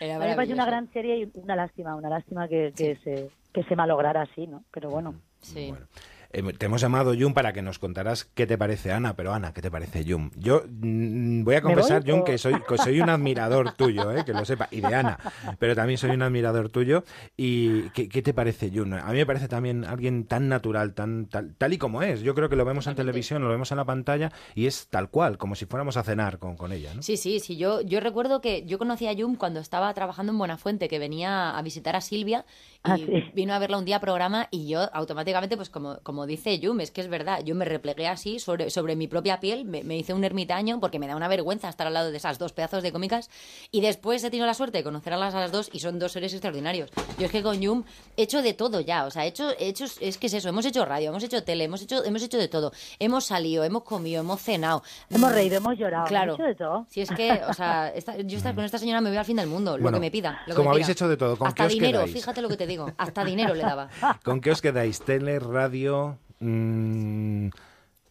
[0.00, 3.62] Era me parece una gran serie y una lástima, una lástima que, que se que
[3.64, 4.64] se malograra así, ¿no?
[4.72, 5.14] Pero bueno.
[5.40, 5.72] Sí.
[6.34, 9.52] Eh, te hemos llamado, Jun, para que nos contaras qué te parece Ana, pero Ana,
[9.52, 10.32] ¿qué te parece Jun?
[10.36, 14.10] Yo mm, voy a ¿Me confesar, voy Jun, que soy, que soy un admirador tuyo,
[14.12, 15.18] eh, que lo sepa, y de Ana,
[15.58, 17.04] pero también soy un admirador tuyo.
[17.36, 18.94] ¿Y qué, qué te parece Jun?
[18.94, 22.20] A mí me parece también alguien tan natural, tan tal, tal y como es.
[22.22, 25.10] Yo creo que lo vemos en televisión, lo vemos en la pantalla y es tal
[25.10, 27.02] cual, como si fuéramos a cenar con, con ella, ¿no?
[27.02, 27.56] Sí, sí, sí.
[27.56, 31.56] Yo, yo recuerdo que yo conocí a Yum cuando estaba trabajando en Buenafuente, que venía
[31.56, 32.44] a visitar a Silvia
[32.84, 33.06] y Ah, sí.
[33.34, 36.80] vino a verla un día a programa y yo automáticamente, pues como, como dice Yum,
[36.80, 39.96] es que es verdad, yo me replegué así sobre, sobre mi propia piel, me, me
[39.96, 42.82] hice un ermitaño porque me da una vergüenza estar al lado de esas dos pedazos
[42.82, 43.30] de cómicas
[43.70, 46.32] y después he tenido la suerte de conocerlas a las dos y son dos seres
[46.32, 46.90] extraordinarios.
[47.18, 47.84] Yo es que con Yum
[48.16, 50.48] he hecho de todo ya, o sea, he hecho, he hecho, es que es eso,
[50.48, 53.82] hemos hecho radio, hemos hecho tele, hemos hecho, hemos hecho de todo, hemos salido, hemos
[53.84, 54.82] comido, hemos cenado.
[55.10, 56.34] Hemos reído, hemos llorado, Claro.
[56.34, 56.86] hemos hecho de todo.
[56.90, 59.36] Si es que, o sea, esta- yo estar con esta señora me voy al fin
[59.36, 60.40] del mundo, lo Bueno, que me pida.
[60.46, 60.92] Lo que como me habéis pida.
[60.92, 62.12] hecho de todo, ¿con Hasta qué os dinero, quedáis?
[62.12, 62.90] fíjate lo que te digo.
[62.96, 63.88] Hasta dinero le daba.
[64.24, 65.00] ¿Con qué os quedáis?
[65.00, 66.13] ¿Tele, radio,
[66.44, 67.48] mm,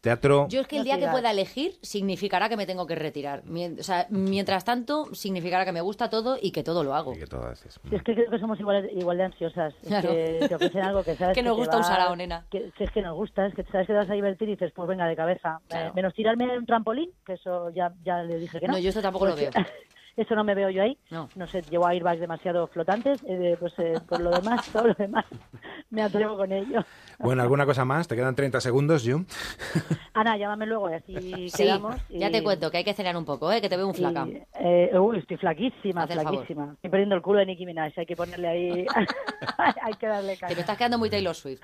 [0.01, 0.47] teatro?
[0.49, 3.43] Yo es que el día que pueda elegir significará que me tengo que retirar.
[3.45, 7.13] Mien- O sea, mientras tanto, significará que me gusta todo y que todo lo hago.
[7.13, 7.79] que todo haces.
[7.89, 9.73] Si es que creo que somos igual, igual de ansiosas.
[9.81, 10.09] Es Claro.
[10.09, 12.45] que te ofrecen algo que sabes Que nos gusta un va- sarao, nena.
[12.51, 14.53] Que, que es que nos gusta, es que sabes que te vas a divertir y
[14.53, 15.59] dices, pues venga, de cabeza.
[15.69, 15.89] Claro.
[15.89, 18.73] Eh, menos tirarme en un trampolín, que eso ya, ya le dije que no.
[18.73, 19.51] No, yo esto tampoco lo veo.
[20.15, 20.97] Eso no me veo yo ahí.
[21.09, 21.47] No.
[21.47, 23.23] sé, llevo airbags demasiado flotantes.
[23.27, 25.25] eh, pues eh, por lo demás, todo lo demás,
[25.89, 26.83] me atrevo con ello.
[27.19, 28.07] Bueno, ¿alguna cosa más?
[28.07, 29.25] Te quedan 30 segundos, Jun.
[30.13, 31.95] Ana, llámame luego y así Sí, quedamos.
[32.09, 33.59] ya te cuento que hay que cenar un poco, ¿eh?
[33.61, 34.27] que te veo un flaca.
[34.27, 36.73] y, eh, uy, estoy flaquísima, Haz flaquísima.
[36.75, 38.85] Estoy perdiendo el culo de Nicki Minaj, hay que ponerle ahí...
[39.57, 40.55] hay que darle Te caña.
[40.55, 41.61] me estás quedando muy Taylor Swift.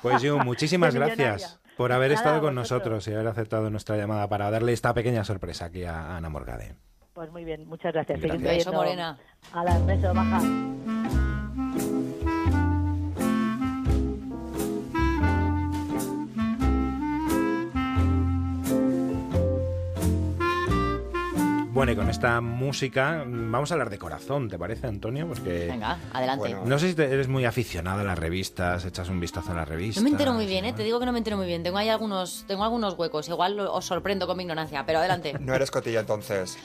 [0.00, 2.80] Pues Jun, muchísimas gracias por haber Nada, estado con vosotros.
[2.94, 6.76] nosotros y haber aceptado nuestra llamada para darle esta pequeña sorpresa aquí a Ana Morgade.
[7.14, 8.20] Pues muy bien, muchas gracias.
[8.20, 8.42] Gracias.
[8.42, 9.18] Seguid Beso, morena.
[9.52, 10.40] A las besos, baja.
[21.72, 25.26] Bueno, y con esta música vamos a hablar de corazón, ¿te parece, Antonio?
[25.28, 26.56] Porque Venga, adelante.
[26.64, 29.68] no sé si te- eres muy aficionado a las revistas, echas un vistazo a las
[29.68, 30.02] revistas.
[30.02, 30.72] No me entero muy bien, ¿eh?
[30.72, 31.62] Te digo que no me entero muy bien.
[31.62, 33.28] Tengo ahí algunos, tengo algunos huecos.
[33.28, 35.32] Igual os sorprendo con mi ignorancia, pero adelante.
[35.40, 36.58] No eres cotilla entonces.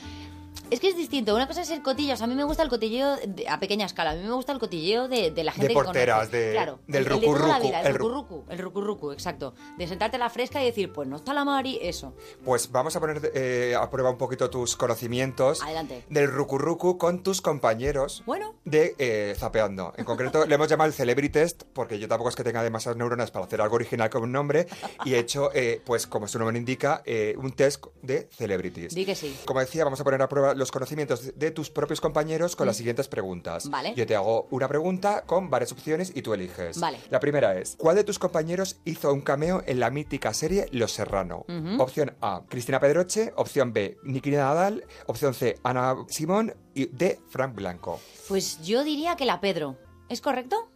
[0.68, 1.32] Es que es distinto.
[1.34, 2.14] Una cosa es el cotilleo.
[2.14, 4.10] O sea, a mí me gusta el cotilleo de- a pequeña escala.
[4.10, 6.36] A mí me gusta el cotilleo de, de la gente De que porteras, conoce.
[6.36, 9.54] de- claro, del el- el de la vida, El el ru- rucurrucu, el rucurrucu, exacto.
[9.78, 12.14] De sentarte a la fresca y decir, pues no está la Mari, eso.
[12.44, 16.04] Pues vamos a poner eh, a prueba un poquito tus conocimientos Adelante.
[16.10, 18.56] del rucurrucu con tus compañeros Bueno.
[18.64, 19.92] de eh, Zapeando.
[19.96, 22.96] En concreto, le hemos llamado el Celebrity Test porque yo tampoco es que tenga demasiadas
[22.96, 24.66] neuronas para hacer algo original con un nombre
[25.04, 27.04] y he hecho, eh, pues como su nombre indica,
[27.38, 28.92] un test de celebrities.
[28.94, 29.36] Di que sí.
[29.44, 32.76] Como decía, vamos a poner a prueba los conocimientos de, tus propios compañeros con las
[32.76, 33.66] siguientes preguntas.
[33.66, 33.70] Mm.
[33.70, 33.94] Vale.
[33.94, 36.80] Yo te hago una pregunta con varias opciones y tú eliges.
[36.80, 36.98] Vale.
[37.10, 40.92] La primera es, ¿cuál de tus compañeros hizo un cameo en la mítica serie Los
[40.92, 41.44] Serrano?
[41.78, 43.32] Opción A, Cristina Pedroche.
[43.36, 44.84] Opción B, Niki Nadal.
[45.06, 46.54] Opción C, Ana Simón.
[46.74, 48.00] Y D, Frank Blanco.
[48.28, 49.78] Pues yo diría que la Pedro.
[50.08, 50.68] ¿Es correcto?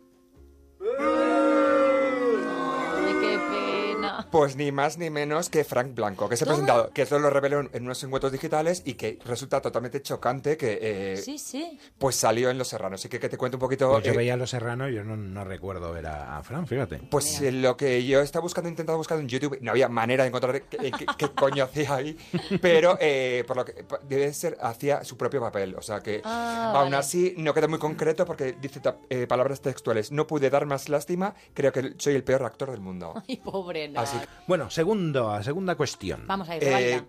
[4.31, 6.57] Pues ni más ni menos que Frank Blanco, que se ha Toma.
[6.59, 10.57] presentado, que esto lo reveló en, en unos encuentros digitales y que resulta totalmente chocante
[10.57, 11.79] que eh, Sí, sí.
[11.99, 13.01] pues salió en Los Serranos.
[13.01, 13.91] Así que, que te cuento un poquito...
[13.91, 16.43] Pues yo eh, veía a Los Serranos y yo no, no recuerdo ver a, a
[16.43, 16.99] Fran, fíjate.
[17.11, 20.29] Pues eh, lo que yo estaba buscando, intentado buscar en YouTube, no había manera de
[20.29, 22.17] encontrar qué, qué- qué coño hacía ahí,
[22.63, 25.75] pero eh, por lo que debe ser, hacía su propio papel.
[25.77, 26.97] O sea que Ah, aún vale.
[26.97, 30.13] así no queda muy concreto porque dice eh, palabras textuales.
[30.13, 33.15] No pude dar más lástima, creo que soy el peor actor del mundo.
[33.29, 34.05] Ay, pobre Nat.
[34.05, 36.25] Así Bueno, segundo, segunda cuestión.
[36.27, 37.05] Vamos a ir, Eh, válida.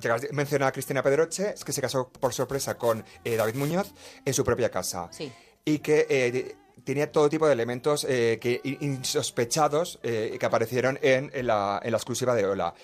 [0.00, 3.92] llegas- menciona a Cristina Pedroche, es que se casó por sorpresa con eh, David Muñoz
[4.24, 5.08] en su propia casa.
[5.10, 5.32] Sí.
[5.64, 10.98] Y que eh, tenía todo tipo de elementos eh, que, in- insospechados eh, que aparecieron
[11.02, 12.74] en, en la, en la exclusiva de Ola.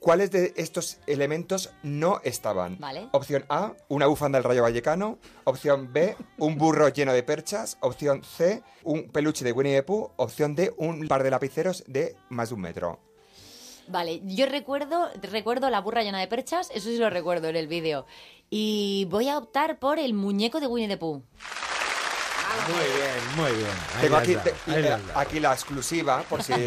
[0.00, 2.78] ¿Cuáles de estos elementos no estaban?
[2.78, 3.08] Vale.
[3.12, 5.18] Opción A, una bufanda del Rayo Vallecano.
[5.44, 7.76] Opción B, un burro lleno de perchas.
[7.80, 10.12] Opción C, un peluche de Winnie the Pooh.
[10.16, 13.00] Opción D, un par de lapiceros de más de un metro.
[13.88, 17.68] Vale, yo recuerdo, recuerdo la burra llena de perchas, eso sí lo recuerdo en el
[17.68, 18.06] vídeo.
[18.50, 21.22] Y voy a optar por el muñeco de Winnie the Pooh.
[22.68, 23.76] Muy bien, muy bien.
[23.96, 26.52] Ahí Tengo aquí, da, te- ahí eh, aquí la exclusiva, por si...
[26.54, 26.58] si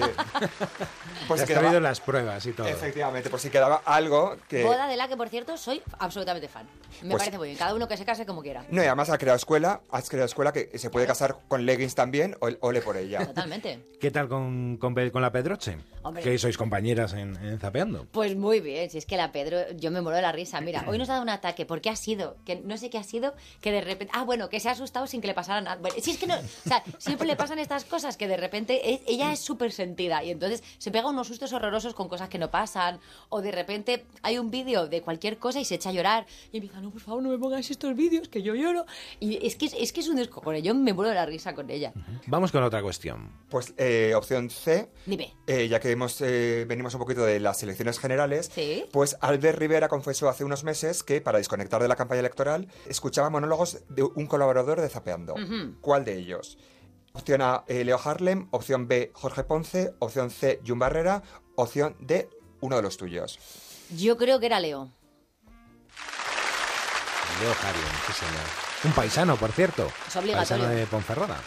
[1.33, 2.67] has traído quedaba, las pruebas y todo.
[2.67, 4.63] efectivamente, por si quedaba algo que...
[4.63, 6.67] Boda de la que, por cierto, soy absolutamente fan.
[7.01, 7.57] Me Pues- parece muy bien.
[7.57, 8.65] Cada uno que se case como quiera.
[8.69, 11.95] No, y además ha creado escuela, has creado escuela que se puede casar con leggings
[11.95, 13.25] también, o ole por ella.
[13.25, 13.85] Totalmente.
[13.99, 15.77] ¿Qué tal con, con, la Pedroche?
[16.01, 16.23] Hombre.
[16.23, 18.07] Que sois compañeras en, en Zapeando.
[18.11, 20.61] Pues muy bien, si es que la Pedro, yo me muero de la risa.
[20.61, 21.65] Mira, hoy nos ha dado un ataque.
[21.65, 22.37] ¿Por qué ha sido?
[22.45, 24.13] Que no sé qué ha sido, que de repente.
[24.15, 25.78] Ah, bueno, que se ha asustado sin que le pasara nada.
[25.81, 26.35] Bueno, si es que no.
[26.35, 30.23] O sea, siempre le pasan estas cosas que de repente e- ella es súper sentida
[30.23, 32.99] y entonces se pega unos sustos horrorosos con cosas que no pasan.
[33.29, 36.57] O de repente hay un vídeo de cualquier cosa y se echa a llorar y
[36.57, 38.85] empieza, no, por favor, no me pongáis estos vídeos que yo lloro.
[39.19, 40.61] Y es que es, es que es un descojone.
[40.61, 41.93] Yo me muero de la risa con ella.
[42.27, 43.31] Vamos con otra cuestión.
[43.49, 45.33] Pues eh, opción C, Dime.
[45.47, 48.85] eh, ya que hemos, eh, venimos un poquito de las elecciones generales, Sí.
[48.91, 53.29] pues Albert Rivera confesó hace unos meses que para desconectar de la campaña electoral escuchaba
[53.29, 55.33] monólogos de un colaborador de Zapeando.
[55.33, 55.68] Ujú.
[55.81, 56.57] ¿Cuál de ellos?
[57.13, 58.47] Opción A, eh, Leo Harlem.
[58.51, 59.93] Opción B, Jorge Ponce.
[59.99, 61.23] Opción C, Jun Barrera.
[61.55, 62.29] Opción D,
[62.61, 63.39] uno de los tuyos.
[63.95, 64.89] Yo creo que era Leo.
[67.41, 68.45] Leo Harlem, sí señor.
[68.83, 69.87] Un paisano, por cierto.
[70.07, 70.35] Es obligatorio.
[70.63, 71.37] Paisano de Ponferrada.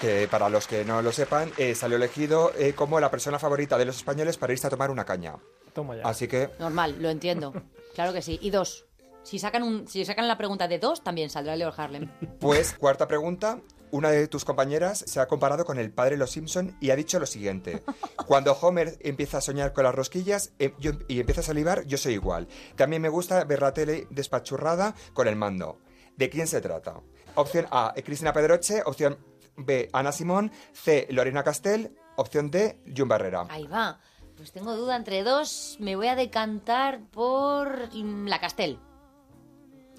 [0.00, 3.76] Que para los que no lo sepan, eh, salió elegido eh, como la persona favorita
[3.78, 5.34] de los españoles para irse a tomar una caña.
[5.72, 6.02] Toma ya.
[6.04, 7.52] Así que Normal, lo entiendo.
[7.94, 8.38] Claro que sí.
[8.40, 8.86] Y dos.
[9.22, 12.10] Si sacan, un, si sacan la pregunta de dos, también saldrá Leo Harlem.
[12.40, 13.60] Pues, cuarta pregunta.
[13.90, 16.96] Una de tus compañeras se ha comparado con el padre de los Simpson y ha
[16.96, 17.82] dicho lo siguiente.
[18.26, 21.96] Cuando Homer empieza a soñar con las rosquillas eh, yo- y empieza a salivar, yo
[21.96, 22.48] soy igual.
[22.76, 25.78] También me gusta ver la tele despachurrada con el mando.
[26.16, 27.00] ¿De quién se trata?
[27.34, 28.82] Opción A, eh, Cristina Pedroche.
[28.84, 29.18] Opción
[29.56, 30.52] B, Ana Simón.
[30.74, 31.96] C, Lorena Castell.
[32.16, 33.46] Opción D, Jun Barrera.
[33.48, 34.00] Ahí va.
[34.36, 35.76] Pues tengo duda entre dos.
[35.80, 38.78] Me voy a decantar por mm, la Castel.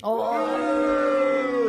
[0.04, 0.36] Oh,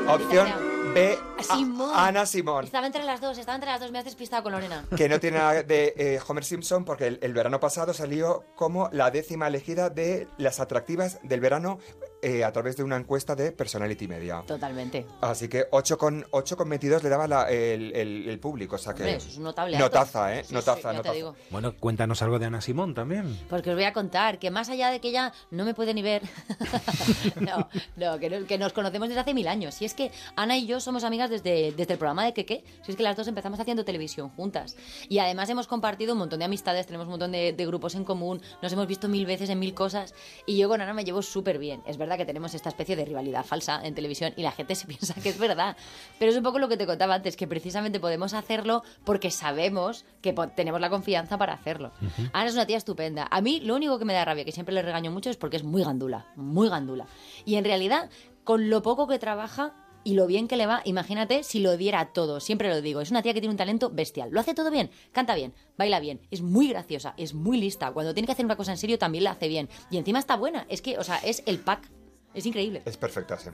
[0.09, 0.49] Opción
[0.95, 1.17] B,
[1.49, 2.07] a-.
[2.07, 2.65] Ana Simón.
[2.65, 3.93] Estaba entre las dos, estaba entre las dos.
[3.93, 4.85] Me has despistado con Lorena.
[4.97, 8.89] que no tiene nada de eh, Homer Simpson porque el, el verano pasado salió como
[8.93, 11.79] la décima elegida de las atractivas del verano
[12.23, 14.43] eh, a través de una encuesta de Personality Media.
[14.47, 15.07] Totalmente.
[15.21, 18.79] Así que 8 con, 8 con 22 le daba la- el, el- el público, o
[18.79, 19.03] sea que...
[19.03, 19.87] Hombre, eso es un notable alto.
[19.87, 20.43] Notaza, ¿eh?
[20.43, 21.15] Sí, sí, notaza, notaza.
[21.15, 21.35] digo.
[21.51, 23.39] Bueno, cuéntanos algo de Ana Simón también.
[23.49, 26.03] Porque os voy a contar que más allá de que ella no me puede ni
[26.03, 26.23] ver,
[27.41, 29.75] no, no, que, no- que nos conocemos desde hace mil años.
[29.75, 32.93] Si es que Ana y yo somos amigas desde, desde el programa de Keke, si
[32.93, 34.77] es que las dos empezamos haciendo televisión juntas.
[35.09, 38.05] Y además hemos compartido un montón de amistades, tenemos un montón de, de grupos en
[38.05, 40.15] común, nos hemos visto mil veces en mil cosas.
[40.47, 41.83] Y yo con Ana me llevo súper bien.
[41.87, 44.87] Es verdad que tenemos esta especie de rivalidad falsa en televisión y la gente se
[44.89, 45.77] piensa que es verdad.
[46.19, 50.05] Pero es un poco lo que te contaba antes, que precisamente podemos hacerlo porque sabemos
[50.23, 51.93] que tenemos la confianza para hacerlo.
[52.33, 53.27] Ana es una tía estupenda.
[53.31, 55.57] A mí lo único que me da rabia, que siempre le regaño mucho, es porque
[55.57, 57.07] es muy gandula, muy gandula.
[57.45, 58.11] Y en realidad
[58.45, 62.13] con lo poco que trabaja y lo bien que le va, imagínate si lo diera
[62.13, 62.41] todo.
[62.41, 64.31] Siempre lo digo, es una tía que tiene un talento bestial.
[64.31, 67.93] Lo hace todo bien, canta bien, baila bien, es muy graciosa, es muy lista.
[67.93, 69.69] Cuando tiene que hacer una cosa en serio también la hace bien.
[69.91, 70.67] Y encima está buena.
[70.69, 71.91] Es que, o sea, es el pack.
[72.35, 72.83] Es increíble.
[72.85, 73.51] Es perfecta, sí.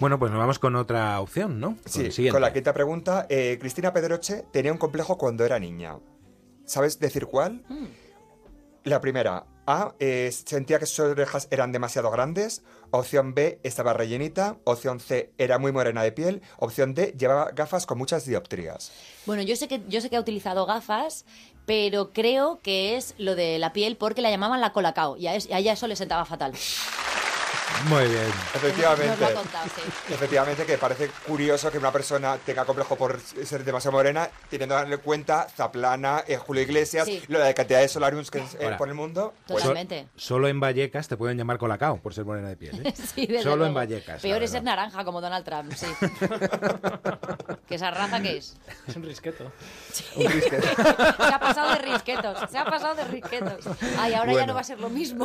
[0.00, 1.76] Bueno, pues nos vamos con otra opción, ¿no?
[1.92, 3.26] Con Sí, con la quinta pregunta.
[3.28, 5.98] eh, Cristina Pedroche tenía un complejo cuando era niña.
[6.64, 7.62] ¿Sabes decir cuál?
[7.68, 7.86] Mm.
[8.84, 12.62] La primera, A, eh, sentía que sus orejas eran demasiado grandes.
[12.92, 14.58] Opción B, estaba rellenita.
[14.64, 16.40] Opción C, era muy morena de piel.
[16.58, 18.92] Opción D, llevaba gafas con muchas dioptrías.
[19.26, 21.24] Bueno, yo sé que yo sé que ha utilizado gafas,
[21.66, 25.34] pero creo que es lo de la piel porque la llamaban la colacao y a,
[25.34, 26.52] es- a ella eso le sentaba fatal.
[27.88, 28.26] Muy bien.
[28.54, 29.06] Efectivamente.
[29.08, 30.12] Nos lo ha contado, sí.
[30.14, 34.96] Efectivamente, que parece curioso que una persona tenga complejo por ser demasiado morena, teniendo en
[34.98, 37.22] cuenta Zaplana, eh, Julio Iglesias, Sí.
[37.28, 39.34] lo de la cantidad de solariums que es eh, Ahora, por el mundo.
[39.46, 40.08] pues- Totalmente.
[40.16, 42.86] Solo en Vallecas te pueden llamar Colacao por ser morena de piel.
[42.86, 42.94] ¿eh?
[43.14, 43.74] Sí, desde Solo en.
[43.74, 44.22] Vallecas.
[44.22, 45.86] Peor es ser naranja como Donald Trump, sí.
[47.68, 48.56] ¿Que esa raza qué es?
[48.86, 49.50] Es un risqueto.
[50.16, 50.66] Un risqueto.
[50.66, 53.64] Se ha pasado de risquetos, se ha pasado de risquetos.
[53.98, 55.24] Ay, ahora ya no va a ser lo mismo.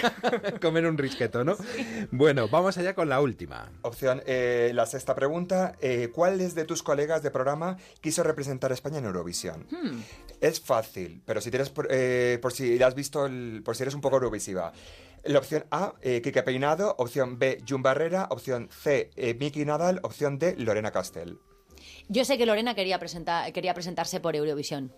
[0.60, 1.56] Comer un risqueto, ¿no?
[2.10, 3.70] Bueno, vamos allá con la última.
[3.82, 5.74] Opción, eh, la sexta pregunta.
[5.80, 9.66] eh, ¿Cuáles de tus colegas de programa quiso representar a España en Eurovisión?
[9.70, 10.00] Hmm.
[10.40, 13.94] Es fácil, pero si tienes por, eh, por si has visto, el- por si eres
[13.94, 14.72] un poco eurovisiva.
[15.24, 16.96] La opción A, eh, Quique Peinado.
[16.98, 18.26] Opción B, Jun Barrera.
[18.30, 20.00] Opción C, eh, Miki Nadal.
[20.02, 21.38] Opción D, Lorena Castell.
[22.08, 24.92] Yo sé que Lorena quería, presentar, quería presentarse por Eurovisión.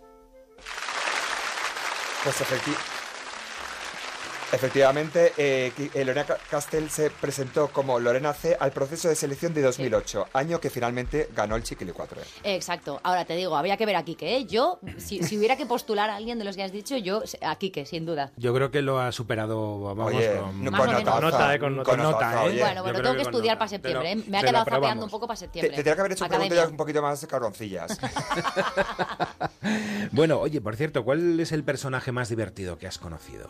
[2.24, 2.76] Pues efecti-
[4.52, 9.52] efectivamente, eh, eh, Lorena Ca- Castell se presentó como Lorena C al proceso de selección
[9.54, 12.20] de 2008, año que finalmente ganó el Chiquili 4.
[12.44, 13.00] Exacto.
[13.02, 14.44] Ahora te digo, habría que ver a Quique, ¿eh?
[14.46, 17.56] Yo, si, si hubiera que postular a alguien de los que has dicho, yo a
[17.56, 18.30] Quique, sin duda.
[18.36, 20.64] Yo creo que lo ha superado, vamos, Oye, con.
[20.64, 21.58] Con nota, ¿eh?
[21.58, 22.48] Con nota, Con notaza, ¿eh?
[22.48, 22.60] oye.
[22.60, 23.58] Bueno, bueno, tengo que con estudiar nota.
[23.58, 24.24] para septiembre, Te lo- ¿eh?
[24.28, 25.70] Me ha quedado zapeando un poco para Te, septiembre.
[25.70, 26.48] te tendría que haber hecho Academia.
[26.48, 27.98] preguntas un poquito más cabroncillas.
[30.12, 33.48] Bueno, oye, por cierto, ¿cuál es el personaje más divertido que has conocido?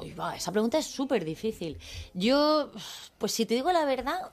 [0.00, 1.78] Uy, esa pregunta es súper difícil.
[2.14, 2.70] Yo,
[3.18, 4.32] pues si te digo la verdad,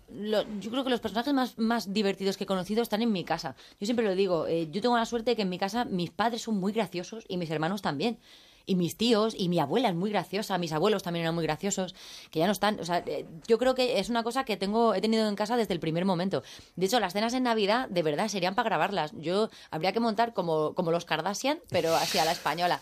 [0.59, 3.55] yo creo que los personajes más, más divertidos que he conocido están en mi casa.
[3.79, 6.09] Yo siempre lo digo, eh, yo tengo la suerte de que en mi casa mis
[6.09, 8.17] padres son muy graciosos y mis hermanos también.
[8.67, 11.95] Y mis tíos, y mi abuela es muy graciosa, mis abuelos también eran muy graciosos,
[12.29, 12.79] que ya no están.
[12.79, 15.57] O sea, eh, yo creo que es una cosa que tengo, he tenido en casa
[15.57, 16.43] desde el primer momento.
[16.75, 19.13] De hecho, las cenas en Navidad, de verdad, serían para grabarlas.
[19.17, 22.81] Yo habría que montar como, como los Kardashian, pero así a la española.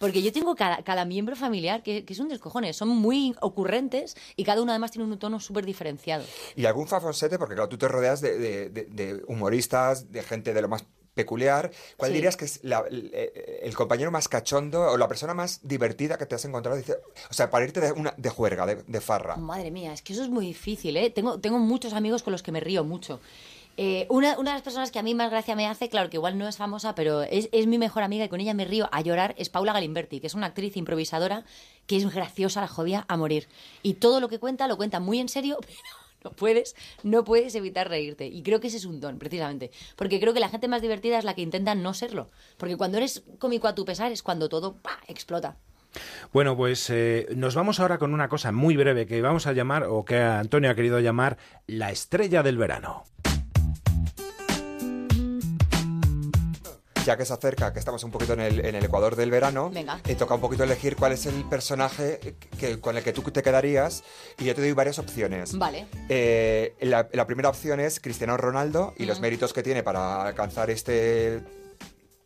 [0.00, 2.74] Porque yo tengo cada, cada miembro familiar que, que es un descojones.
[2.74, 6.24] Son muy ocurrentes y cada uno además tiene un tono súper diferenciado.
[6.56, 10.54] y algún fafonsete, porque claro, tú te rodeas de, de- de- de humoristas, de gente
[10.54, 11.70] de lo más peculiar.
[11.98, 12.14] ¿Cuál Sí.
[12.14, 13.10] dirías que es la- el,
[13.62, 16.78] el compañero más cachondo o la persona más divertida que te has encontrado?
[16.78, 16.96] Dice-
[17.30, 19.36] O sea, para irte de, una, de juerga, de, de farra.
[19.36, 21.10] Madre mía, es que eso es muy difícil, ¿eh?
[21.10, 23.20] Tengo, tengo muchos amigos con los que me río mucho.
[23.76, 26.36] Eh, una, de las personas que a mí más gracia me hace, claro que igual
[26.36, 29.34] no es famosa, pero es, mi mejor amiga y con ella me río a llorar,
[29.38, 31.44] es Paula Galimberti, que es una actriz improvisadora
[31.86, 33.48] que es graciosa, la jodía a morir.
[33.82, 35.78] Y todo lo que cuenta lo cuenta muy en serio, pero
[36.22, 38.26] no puedes, no puedes evitar reírte.
[38.26, 39.70] Y creo que ese es un don, precisamente.
[39.96, 42.28] Porque creo que la gente más divertida es la que intenta no serlo.
[42.58, 44.76] Porque cuando eres cómico a tu pesar es cuando todo
[45.08, 45.56] explota.
[46.32, 49.84] Bueno, pues eh, nos vamos ahora con una cosa muy breve que vamos a llamar,
[49.84, 53.04] o que Antonio ha querido llamar, la estrella del verano.
[57.10, 59.68] Ya que se acerca, que estamos un poquito en el, en el Ecuador del verano,
[59.68, 59.98] Venga.
[60.06, 62.20] eh, toca un poquito elegir cuál es el personaje
[62.56, 64.04] que, con el que tú te quedarías
[64.38, 65.58] y yo te doy varias opciones.
[65.58, 65.86] Vale.
[66.08, 70.70] Eh, la, la primera opción es Cristiano Ronaldo y los méritos que tiene para alcanzar
[70.70, 71.40] este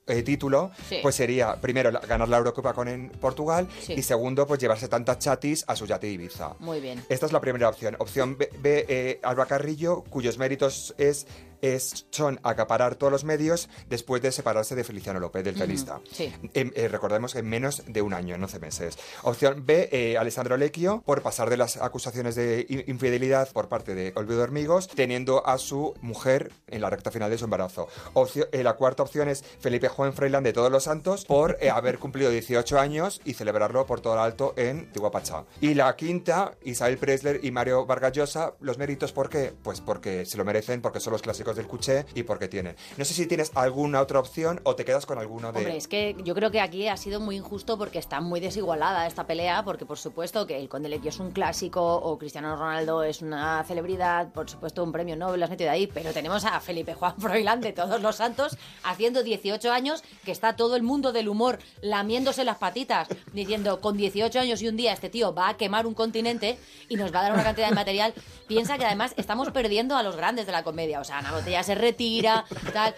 [0.06, 0.98] eh, título, Sí.
[1.00, 3.94] pues sería primero la- ganar la Eurocopa con en Portugal Sí.
[3.94, 6.56] y segundo pues llevarse tantas chatis a su yate Ibiza.
[6.58, 7.02] Muy bien.
[7.08, 7.96] Esta es la primera opción.
[7.98, 11.26] Opción B, B, eh, Alba Carrillo, cuyos méritos es,
[11.66, 16.00] es- son acaparar todos los medios después de separarse de Feliciano López, del tenista.
[16.12, 16.32] Sí.
[16.54, 18.98] Eh, recordemos en menos de un año, en 11 meses.
[19.22, 23.94] Opción B, eh, Alessandro Lecchio, por pasar de las acusaciones de in- infidelidad por parte
[23.94, 27.88] de Olvido Hormigos, teniendo a su mujer en la recta final de su embarazo.
[28.14, 31.70] Opcio- eh, la cuarta opción es Felipe Juan Freiland de Todos los Santos, por eh,
[31.70, 35.44] haber cumplido 18 años y celebrarlo por todo lo alto en Tiguapachá.
[35.60, 39.52] Y la quinta, Isabel Presler y Mario Vargas Llosa, los méritos, ¿por qué?
[39.62, 42.76] Pues porque se lo merecen, porque son los clásicos del Cuché y porque tienen.
[42.96, 45.58] No sé si tienes alguna otra opción o te quedas con alguno de...
[45.58, 49.06] Hombre, es que yo creo que aquí ha sido muy injusto porque está muy desigualada
[49.06, 53.22] esta pelea, porque por supuesto que el Conde es un clásico o Cristiano Ronaldo es
[53.22, 56.94] una celebridad, por supuesto un premio Nobel lo has metido ahí, pero tenemos a Felipe
[56.94, 61.28] Juan Froilán de Todos los Santos haciendo 18 años que está todo el mundo del
[61.28, 65.56] humor lamiéndose las patitas diciendo con 18 años y un día este tío va a
[65.56, 68.14] quemar un continente y nos va a dar una cantidad de material.
[68.46, 71.62] Piensa que además estamos perdiendo a los grandes de la comedia, o sea, Ana Botella
[71.62, 72.94] se retira, tal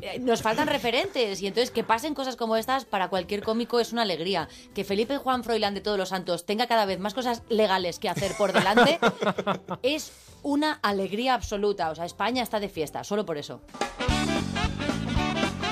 [0.00, 3.92] eh, nos faltan referentes y entonces que pasen cosas como estas para cualquier cómico es
[3.92, 4.48] una alegría.
[4.74, 8.08] Que Felipe Juan Froilán de Todos los Santos tenga cada vez más cosas legales que
[8.08, 8.98] hacer por delante
[9.82, 10.12] es
[10.42, 11.90] una alegría absoluta.
[11.90, 13.60] O sea, España está de fiesta, solo por eso.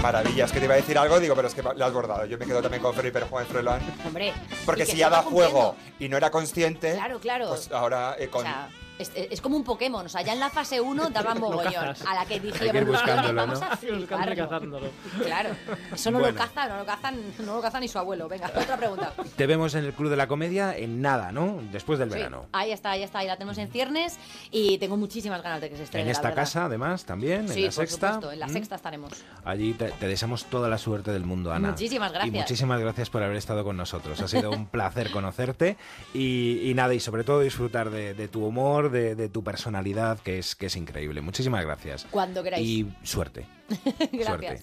[0.02, 2.26] Maravillas, que te iba a decir algo, digo, pero es que lo has bordado.
[2.26, 3.80] Yo me quedo también con Felipe Juan Froilán.
[4.06, 4.34] Hombre,
[4.66, 7.48] Porque si ya da juego y no era consciente, Claro, claro.
[7.48, 8.42] pues ahora eh, con...
[8.42, 8.68] O sea,
[8.98, 11.94] es, es como un Pokémon, o sea, ya en la fase 1 daban mogollón.
[12.06, 13.66] A la que Hay dijimos, que ir buscándolo, vamos ¿no?
[13.66, 14.48] a fliparlo.
[14.48, 14.86] cazándolo.
[15.24, 15.50] Claro,
[15.94, 16.32] eso no Bueno.
[16.34, 18.28] lo caza, no lo cazan, no lo caza ni su abuelo.
[18.28, 19.12] Venga, otra pregunta.
[19.36, 21.60] Te vemos en el Club de la Comedia en nada, ¿no?
[21.72, 22.46] Después del Sí, verano.
[22.52, 24.18] ahí está, ahí está, ahí la tenemos en ciernes
[24.50, 26.04] y tengo muchísimas ganas de que se estrene.
[26.04, 28.08] En esta casa, además, también, Sí, en la por sexta.
[28.14, 28.50] supuesto, en la ¿Mm?
[28.52, 29.12] sexta estaremos.
[29.44, 31.70] Allí te, te deseamos toda la suerte del mundo, Ana.
[31.70, 32.34] Muchísimas gracias.
[32.34, 34.20] Y muchísimas gracias por haber estado con nosotros.
[34.20, 35.76] Ha sido un placer conocerte
[36.14, 40.18] y, y nada, y sobre todo disfrutar de, de tu humor, de, de tu personalidad,
[40.20, 41.20] que es, que es increíble.
[41.20, 42.06] Muchísimas gracias.
[42.10, 42.66] Cuando queráis.
[42.66, 43.46] Y suerte.
[44.12, 44.62] Gracias.